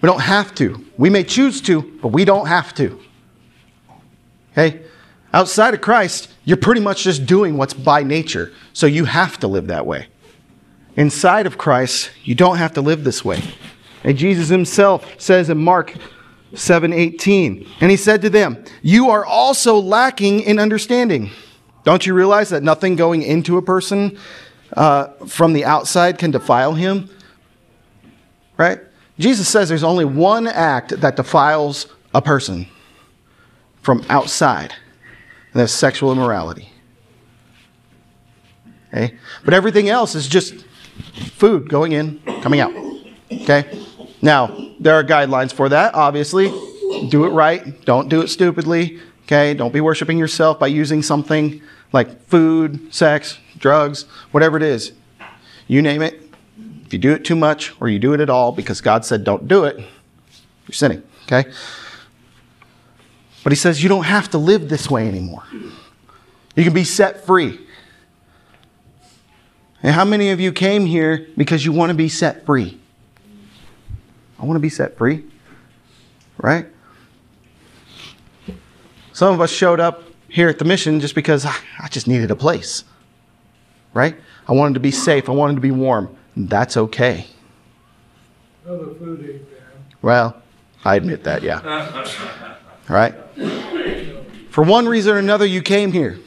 We 0.01 0.07
don't 0.07 0.21
have 0.21 0.53
to. 0.55 0.85
We 0.97 1.09
may 1.09 1.23
choose 1.23 1.61
to, 1.61 1.81
but 2.01 2.09
we 2.09 2.25
don't 2.25 2.47
have 2.47 2.73
to. 2.75 3.01
Okay? 4.51 4.84
Outside 5.35 5.73
of 5.73 5.81
Christ, 5.81 6.29
you're 6.45 6.55
pretty 6.55 6.79
much 6.79 7.03
just 7.03 7.25
doing 7.25 7.57
what's 7.57 7.73
by 7.73 8.03
nature, 8.03 8.53
so 8.71 8.87
you 8.87 9.03
have 9.03 9.37
to 9.39 9.49
live 9.49 9.67
that 9.67 9.85
way. 9.85 10.07
Inside 10.95 11.45
of 11.45 11.57
Christ, 11.57 12.09
you 12.23 12.35
don't 12.35 12.55
have 12.55 12.71
to 12.75 12.81
live 12.81 13.03
this 13.03 13.25
way. 13.25 13.43
And 14.05 14.17
Jesus 14.17 14.47
himself 14.47 15.05
says 15.19 15.49
in 15.49 15.57
Mark 15.57 15.93
7:18, 16.53 17.67
and 17.81 17.91
he 17.91 17.97
said 17.97 18.21
to 18.21 18.29
them, 18.29 18.63
"You 18.81 19.09
are 19.09 19.25
also 19.25 19.77
lacking 19.77 20.39
in 20.39 20.57
understanding. 20.57 21.31
Don't 21.83 22.05
you 22.05 22.13
realize 22.13 22.47
that 22.47 22.63
nothing 22.63 22.95
going 22.95 23.21
into 23.21 23.57
a 23.57 23.61
person 23.61 24.17
uh, 24.77 25.07
from 25.27 25.51
the 25.51 25.65
outside 25.65 26.17
can 26.17 26.31
defile 26.31 26.75
him?" 26.75 27.09
Right? 28.55 28.79
Jesus 29.19 29.49
says 29.49 29.67
there's 29.67 29.83
only 29.83 30.05
one 30.05 30.47
act 30.47 31.01
that 31.01 31.17
defiles 31.17 31.87
a 32.13 32.21
person 32.21 32.67
from 33.81 34.01
outside 34.07 34.73
and 35.55 35.61
that's 35.61 35.71
sexual 35.71 36.11
immorality. 36.11 36.67
Okay? 38.89 39.15
But 39.45 39.53
everything 39.53 39.87
else 39.87 40.13
is 40.13 40.27
just 40.27 40.53
food 41.31 41.69
going 41.69 41.93
in, 41.93 42.19
coming 42.41 42.59
out. 42.59 42.73
Okay? 43.31 43.81
Now, 44.21 44.53
there 44.81 44.95
are 44.95 45.03
guidelines 45.03 45.53
for 45.53 45.69
that, 45.69 45.93
obviously. 45.93 46.49
Do 47.07 47.23
it 47.23 47.29
right, 47.29 47.85
don't 47.85 48.09
do 48.09 48.19
it 48.19 48.27
stupidly. 48.27 48.99
Okay? 49.23 49.53
Don't 49.53 49.71
be 49.71 49.79
worshiping 49.79 50.17
yourself 50.17 50.59
by 50.59 50.67
using 50.67 51.01
something 51.01 51.61
like 51.93 52.21
food, 52.23 52.93
sex, 52.93 53.37
drugs, 53.57 54.03
whatever 54.31 54.57
it 54.57 54.63
is. 54.63 54.91
You 55.67 55.81
name 55.81 56.01
it. 56.01 56.21
If 56.85 56.91
you 56.91 56.99
do 56.99 57.13
it 57.13 57.23
too 57.23 57.37
much 57.37 57.73
or 57.79 57.87
you 57.87 57.97
do 57.97 58.13
it 58.13 58.19
at 58.19 58.29
all 58.29 58.51
because 58.51 58.81
God 58.81 59.05
said 59.05 59.23
don't 59.23 59.47
do 59.47 59.63
it, 59.63 59.77
you're 59.77 60.73
sinning. 60.73 61.01
Okay? 61.23 61.49
But 63.45 63.51
he 63.51 63.57
says 63.57 63.83
you 63.83 63.89
don't 63.89 64.05
have 64.05 64.31
to 64.31 64.39
live 64.39 64.69
this 64.69 64.89
way 64.89 65.07
anymore. 65.07 65.43
You 66.55 66.63
can 66.63 66.73
be 66.73 66.83
set 66.83 67.27
free. 67.27 67.59
And 69.83 69.93
how 69.93 70.03
many 70.03 70.31
of 70.31 70.39
you 70.39 70.51
came 70.51 70.87
here 70.87 71.27
because 71.37 71.63
you 71.63 71.71
want 71.71 71.91
to 71.91 71.93
be 71.93 72.09
set 72.09 72.43
free? 72.43 72.79
I 74.39 74.45
want 74.45 74.55
to 74.55 74.61
be 74.61 74.69
set 74.69 74.97
free, 74.97 75.25
right? 76.39 76.65
Some 79.13 79.31
of 79.31 79.39
us 79.41 79.51
showed 79.51 79.79
up 79.79 80.01
here 80.27 80.49
at 80.49 80.57
the 80.57 80.65
mission 80.65 80.99
just 80.99 81.13
because 81.13 81.45
I 81.45 81.87
just 81.89 82.07
needed 82.07 82.31
a 82.31 82.35
place, 82.35 82.83
right? 83.93 84.15
I 84.47 84.53
wanted 84.53 84.73
to 84.73 84.79
be 84.79 84.89
safe, 84.89 85.29
I 85.29 85.33
wanted 85.33 85.53
to 85.53 85.61
be 85.61 85.69
warm. 85.69 86.17
That's 86.35 86.77
okay. 86.77 87.27
Well, 88.65 88.79
the 88.79 88.95
food 88.95 89.19
ain't 89.19 89.51
bad. 89.51 89.61
Well, 90.01 90.41
I 90.83 90.95
admit 90.95 91.23
that, 91.25 91.43
yeah. 91.43 92.51
right? 92.89 93.13
For 94.49 94.63
one 94.63 94.87
reason 94.87 95.15
or 95.15 95.17
another, 95.17 95.45
you 95.45 95.61
came 95.61 95.91
here. 95.91 96.19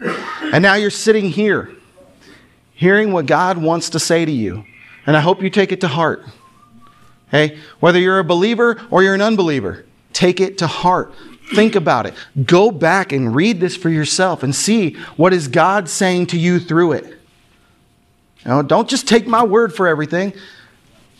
And 0.00 0.62
now 0.62 0.74
you're 0.74 0.90
sitting 0.90 1.28
here, 1.30 1.70
hearing 2.74 3.12
what 3.12 3.26
God 3.26 3.58
wants 3.58 3.90
to 3.90 3.98
say 3.98 4.24
to 4.24 4.32
you. 4.32 4.64
And 5.06 5.16
I 5.16 5.20
hope 5.20 5.42
you 5.42 5.50
take 5.50 5.72
it 5.72 5.80
to 5.82 5.88
heart. 5.88 6.24
Hey, 7.30 7.58
whether 7.80 7.98
you're 7.98 8.18
a 8.18 8.24
believer 8.24 8.80
or 8.90 9.02
you're 9.02 9.14
an 9.14 9.20
unbeliever, 9.20 9.84
take 10.12 10.40
it 10.40 10.58
to 10.58 10.66
heart. 10.66 11.12
Think 11.54 11.76
about 11.76 12.06
it. 12.06 12.14
Go 12.44 12.70
back 12.70 13.12
and 13.12 13.34
read 13.34 13.60
this 13.60 13.76
for 13.76 13.88
yourself 13.88 14.42
and 14.42 14.54
see 14.54 14.94
what 15.16 15.32
is 15.32 15.48
God 15.48 15.88
saying 15.88 16.26
to 16.28 16.38
you 16.38 16.58
through 16.58 16.92
it. 16.92 17.04
You 18.44 18.50
know, 18.50 18.62
don't 18.62 18.88
just 18.88 19.08
take 19.08 19.26
my 19.26 19.42
word 19.44 19.74
for 19.74 19.86
everything. 19.86 20.32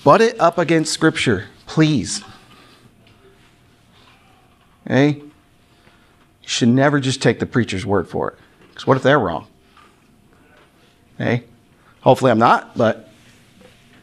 Butt 0.05 0.21
it 0.21 0.39
up 0.41 0.59
against 0.59 0.93
Scripture, 0.93 1.47
please. 1.67 2.23
Okay? 4.89 5.19
You 5.19 5.31
should 6.49 6.69
never 6.69 6.99
just 6.99 7.21
take 7.21 7.39
the 7.39 7.47
preacher's 7.47 7.85
word 7.85 8.09
for 8.09 8.31
it. 8.31 8.39
Because 8.71 8.87
what 8.87 8.97
if 8.97 9.03
they're 9.03 9.19
wrong? 9.19 9.47
Okay? 11.21 11.45
Hopefully 12.01 12.31
I'm 12.31 12.39
not, 12.39 12.77
but 12.77 13.11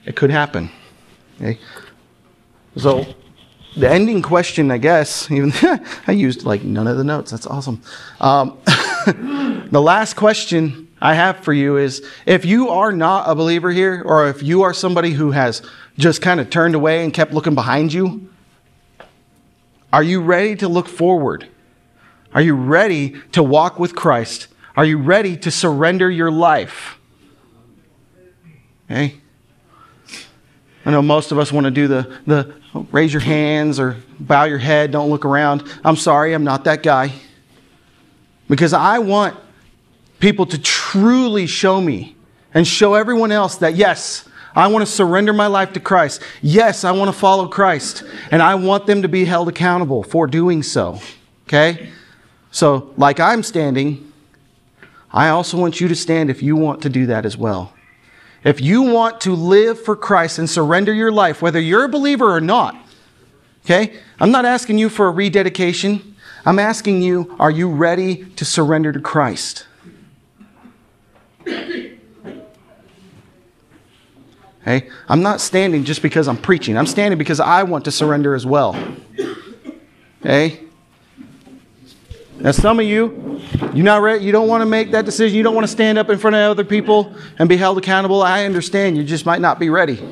it 0.05 0.15
could 0.15 0.29
happen. 0.29 0.69
Okay? 1.41 1.59
So, 2.77 3.05
the 3.77 3.89
ending 3.89 4.21
question, 4.21 4.69
I 4.71 4.77
guess, 4.77 5.29
even 5.31 5.51
I 6.07 6.11
used 6.11 6.43
like 6.43 6.63
none 6.63 6.87
of 6.87 6.97
the 6.97 7.03
notes. 7.03 7.31
That's 7.31 7.47
awesome. 7.47 7.81
Um, 8.19 8.57
the 9.71 9.81
last 9.81 10.15
question 10.15 10.89
I 11.01 11.13
have 11.13 11.39
for 11.39 11.53
you 11.53 11.77
is 11.77 12.05
if 12.25 12.45
you 12.45 12.69
are 12.69 12.91
not 12.91 13.29
a 13.29 13.35
believer 13.35 13.71
here, 13.71 14.01
or 14.05 14.27
if 14.29 14.43
you 14.43 14.61
are 14.63 14.73
somebody 14.73 15.11
who 15.11 15.31
has 15.31 15.61
just 15.97 16.21
kind 16.21 16.39
of 16.39 16.49
turned 16.49 16.75
away 16.75 17.03
and 17.03 17.13
kept 17.13 17.33
looking 17.33 17.55
behind 17.55 17.91
you, 17.91 18.29
are 19.95 20.03
you 20.03 20.19
ready 20.19 20.57
to 20.57 20.67
look 20.67 20.89
forward? 20.89 21.47
Are 22.33 22.41
you 22.41 22.53
ready 22.53 23.15
to 23.31 23.41
walk 23.41 23.79
with 23.79 23.95
Christ? 23.95 24.49
Are 24.75 24.83
you 24.83 24.97
ready 24.97 25.37
to 25.37 25.49
surrender 25.49 26.11
your 26.11 26.29
life? 26.29 26.99
Okay? 28.91 29.15
I 30.85 30.91
know 30.91 31.01
most 31.01 31.31
of 31.31 31.39
us 31.39 31.49
want 31.49 31.63
to 31.63 31.71
do 31.71 31.87
the, 31.87 32.13
the 32.27 32.55
oh, 32.73 32.85
raise 32.91 33.13
your 33.13 33.21
hands 33.21 33.79
or 33.79 33.95
bow 34.19 34.43
your 34.43 34.57
head, 34.57 34.91
don't 34.91 35.09
look 35.09 35.23
around. 35.23 35.63
I'm 35.85 35.95
sorry, 35.95 36.33
I'm 36.33 36.43
not 36.43 36.65
that 36.65 36.83
guy. 36.83 37.13
Because 38.49 38.73
I 38.73 38.99
want 38.99 39.37
people 40.19 40.45
to 40.47 40.61
truly 40.61 41.47
show 41.47 41.79
me 41.79 42.17
and 42.53 42.67
show 42.67 42.95
everyone 42.95 43.31
else 43.31 43.55
that, 43.59 43.75
yes, 43.75 44.27
I 44.55 44.67
want 44.67 44.85
to 44.85 44.91
surrender 44.91 45.33
my 45.33 45.47
life 45.47 45.73
to 45.73 45.79
Christ. 45.79 46.21
Yes, 46.41 46.83
I 46.83 46.91
want 46.91 47.13
to 47.13 47.19
follow 47.19 47.47
Christ. 47.47 48.03
And 48.31 48.41
I 48.41 48.55
want 48.55 48.87
them 48.87 49.01
to 49.01 49.09
be 49.09 49.25
held 49.25 49.49
accountable 49.49 50.01
for 50.01 50.27
doing 50.27 50.63
so. 50.63 50.99
Okay? 51.47 51.89
So, 52.51 52.93
like 52.95 53.19
I'm 53.19 53.43
standing, 53.43 54.13
I 55.11 55.29
also 55.29 55.57
want 55.57 55.81
you 55.81 55.89
to 55.89 55.95
stand 55.95 56.29
if 56.29 56.41
you 56.41 56.55
want 56.55 56.81
to 56.83 56.89
do 56.89 57.05
that 57.07 57.25
as 57.25 57.37
well. 57.37 57.73
If 58.45 58.61
you 58.61 58.83
want 58.83 59.21
to 59.21 59.33
live 59.33 59.81
for 59.81 59.95
Christ 59.95 60.39
and 60.39 60.49
surrender 60.49 60.93
your 60.93 61.11
life, 61.11 61.41
whether 61.41 61.59
you're 61.59 61.83
a 61.83 61.89
believer 61.89 62.33
or 62.33 62.39
not, 62.39 62.77
okay? 63.65 63.97
I'm 64.19 64.31
not 64.31 64.45
asking 64.45 64.77
you 64.77 64.87
for 64.87 65.07
a 65.07 65.11
rededication. 65.11 66.15
I'm 66.45 66.59
asking 66.59 67.01
you, 67.01 67.35
are 67.39 67.51
you 67.51 67.69
ready 67.69 68.23
to 68.35 68.45
surrender 68.45 68.91
to 68.91 68.99
Christ? 68.99 69.65
Okay? 74.65 74.89
I'm 75.07 75.21
not 75.21 75.41
standing 75.41 75.83
just 75.83 76.01
because 76.01 76.27
I'm 76.27 76.37
preaching. 76.37 76.75
I'm 76.75 76.87
standing 76.87 77.19
because 77.19 77.39
I 77.39 77.63
want 77.63 77.85
to 77.85 77.91
surrender 77.91 78.33
as 78.33 78.45
well. 78.45 78.75
Okay? 80.21 80.61
Now, 82.39 82.51
some 82.51 82.79
of 82.79 82.85
you, 82.85 83.39
you're 83.73 83.85
not 83.85 84.01
ready, 84.01 84.25
you 84.25 84.31
don't 84.31 84.47
want 84.47 84.61
to 84.61 84.65
make 84.65 84.91
that 84.91 85.05
decision. 85.05 85.37
You 85.37 85.43
don't 85.43 85.55
want 85.55 85.65
to 85.65 85.71
stand 85.71 85.97
up 85.97 86.09
in 86.09 86.17
front 86.17 86.35
of 86.35 86.51
other 86.51 86.65
people 86.65 87.15
and 87.37 87.47
be 87.47 87.57
held 87.57 87.77
accountable. 87.77 88.23
I 88.23 88.43
understand. 88.45 88.97
You 88.97 89.03
just 89.03 89.25
might 89.25 89.39
not 89.39 89.59
be 89.59 89.69
ready. 89.69 90.03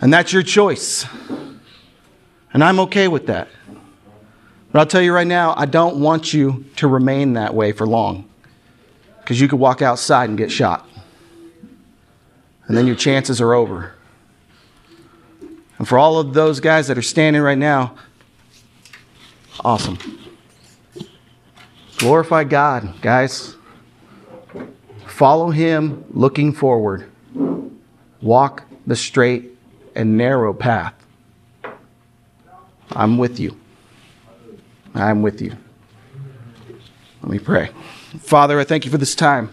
And 0.00 0.12
that's 0.12 0.32
your 0.32 0.42
choice. 0.42 1.04
And 2.52 2.64
I'm 2.64 2.80
okay 2.80 3.06
with 3.06 3.26
that. 3.26 3.48
But 4.72 4.80
I'll 4.80 4.86
tell 4.86 5.02
you 5.02 5.12
right 5.12 5.26
now, 5.26 5.54
I 5.56 5.66
don't 5.66 6.00
want 6.00 6.32
you 6.32 6.64
to 6.76 6.88
remain 6.88 7.34
that 7.34 7.54
way 7.54 7.72
for 7.72 7.86
long. 7.86 8.28
Because 9.20 9.40
you 9.40 9.46
could 9.46 9.60
walk 9.60 9.82
outside 9.82 10.30
and 10.30 10.38
get 10.38 10.50
shot. 10.50 10.87
And 12.68 12.76
then 12.76 12.86
your 12.86 12.96
chances 12.96 13.40
are 13.40 13.54
over. 13.54 13.94
And 15.78 15.88
for 15.88 15.98
all 15.98 16.18
of 16.18 16.34
those 16.34 16.60
guys 16.60 16.86
that 16.88 16.98
are 16.98 17.02
standing 17.02 17.40
right 17.42 17.58
now, 17.58 17.94
awesome. 19.64 19.98
Glorify 21.96 22.44
God, 22.44 23.00
guys. 23.00 23.56
Follow 25.06 25.50
Him 25.50 26.04
looking 26.10 26.52
forward. 26.52 27.10
Walk 28.20 28.64
the 28.86 28.96
straight 28.96 29.50
and 29.94 30.16
narrow 30.16 30.52
path. 30.52 30.94
I'm 32.92 33.18
with 33.18 33.40
you. 33.40 33.58
I'm 34.94 35.22
with 35.22 35.40
you. 35.40 35.56
Let 37.22 37.32
me 37.32 37.38
pray. 37.38 37.70
Father, 38.20 38.60
I 38.60 38.64
thank 38.64 38.84
you 38.84 38.90
for 38.90 38.98
this 38.98 39.14
time. 39.14 39.50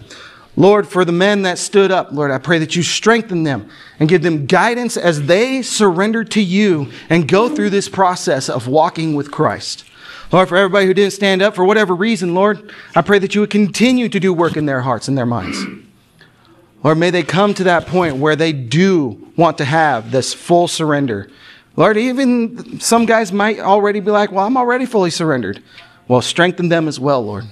Lord, 0.57 0.87
for 0.87 1.03
the 1.03 1.11
men 1.11 1.41
that 1.41 1.57
stood 1.57 1.91
up, 1.91 2.11
Lord, 2.11 2.31
I 2.31 2.37
pray 2.37 2.59
that 2.59 2.75
you 2.75 2.83
strengthen 2.83 3.43
them 3.43 3.69
and 3.99 4.07
give 4.07 4.21
them 4.21 4.45
guidance 4.45 4.95
as 4.95 5.25
they 5.25 5.61
surrender 5.61 6.23
to 6.23 6.41
you 6.41 6.91
and 7.09 7.27
go 7.27 7.53
through 7.53 7.71
this 7.71 7.89
process 7.89 8.47
of 8.47 8.67
walking 8.67 9.15
with 9.15 9.31
Christ. 9.31 9.83
Lord, 10.31 10.47
for 10.47 10.57
everybody 10.57 10.85
who 10.85 10.93
didn't 10.93 11.13
stand 11.13 11.41
up 11.41 11.55
for 11.55 11.65
whatever 11.65 11.93
reason, 11.93 12.33
Lord, 12.33 12.71
I 12.95 13.01
pray 13.01 13.19
that 13.19 13.35
you 13.35 13.41
would 13.41 13.49
continue 13.49 14.09
to 14.09 14.19
do 14.19 14.33
work 14.33 14.55
in 14.55 14.65
their 14.65 14.81
hearts 14.81 15.07
and 15.07 15.17
their 15.17 15.25
minds. 15.25 15.57
Lord, 16.83 16.97
may 16.97 17.09
they 17.09 17.23
come 17.23 17.53
to 17.55 17.65
that 17.65 17.87
point 17.87 18.17
where 18.17 18.35
they 18.35 18.53
do 18.53 19.31
want 19.35 19.57
to 19.57 19.65
have 19.65 20.11
this 20.11 20.33
full 20.33 20.67
surrender. 20.67 21.29
Lord, 21.75 21.97
even 21.97 22.79
some 22.79 23.05
guys 23.05 23.33
might 23.33 23.59
already 23.59 23.99
be 23.99 24.11
like, 24.11 24.31
well, 24.31 24.45
I'm 24.45 24.55
already 24.55 24.85
fully 24.85 25.09
surrendered. 25.09 25.61
Well, 26.07 26.21
strengthen 26.21 26.69
them 26.69 26.87
as 26.87 26.99
well, 26.99 27.25
Lord. 27.25 27.45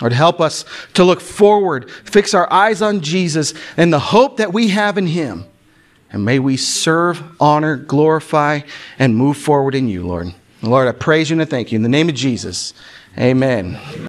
Lord, 0.00 0.12
help 0.12 0.40
us 0.40 0.64
to 0.94 1.04
look 1.04 1.20
forward, 1.20 1.90
fix 1.90 2.34
our 2.34 2.50
eyes 2.52 2.82
on 2.82 3.00
Jesus 3.00 3.52
and 3.76 3.92
the 3.92 3.98
hope 3.98 4.36
that 4.36 4.52
we 4.52 4.68
have 4.68 4.96
in 4.96 5.08
Him. 5.08 5.44
And 6.10 6.24
may 6.24 6.38
we 6.38 6.56
serve, 6.56 7.22
honor, 7.38 7.76
glorify, 7.76 8.60
and 8.98 9.16
move 9.16 9.36
forward 9.36 9.74
in 9.74 9.88
you, 9.88 10.06
Lord. 10.06 10.34
Lord, 10.62 10.88
I 10.88 10.92
praise 10.92 11.30
you 11.30 11.34
and 11.34 11.42
I 11.42 11.44
thank 11.44 11.70
you. 11.72 11.76
In 11.76 11.82
the 11.82 11.88
name 11.88 12.08
of 12.08 12.14
Jesus, 12.14 12.72
amen. 13.16 14.07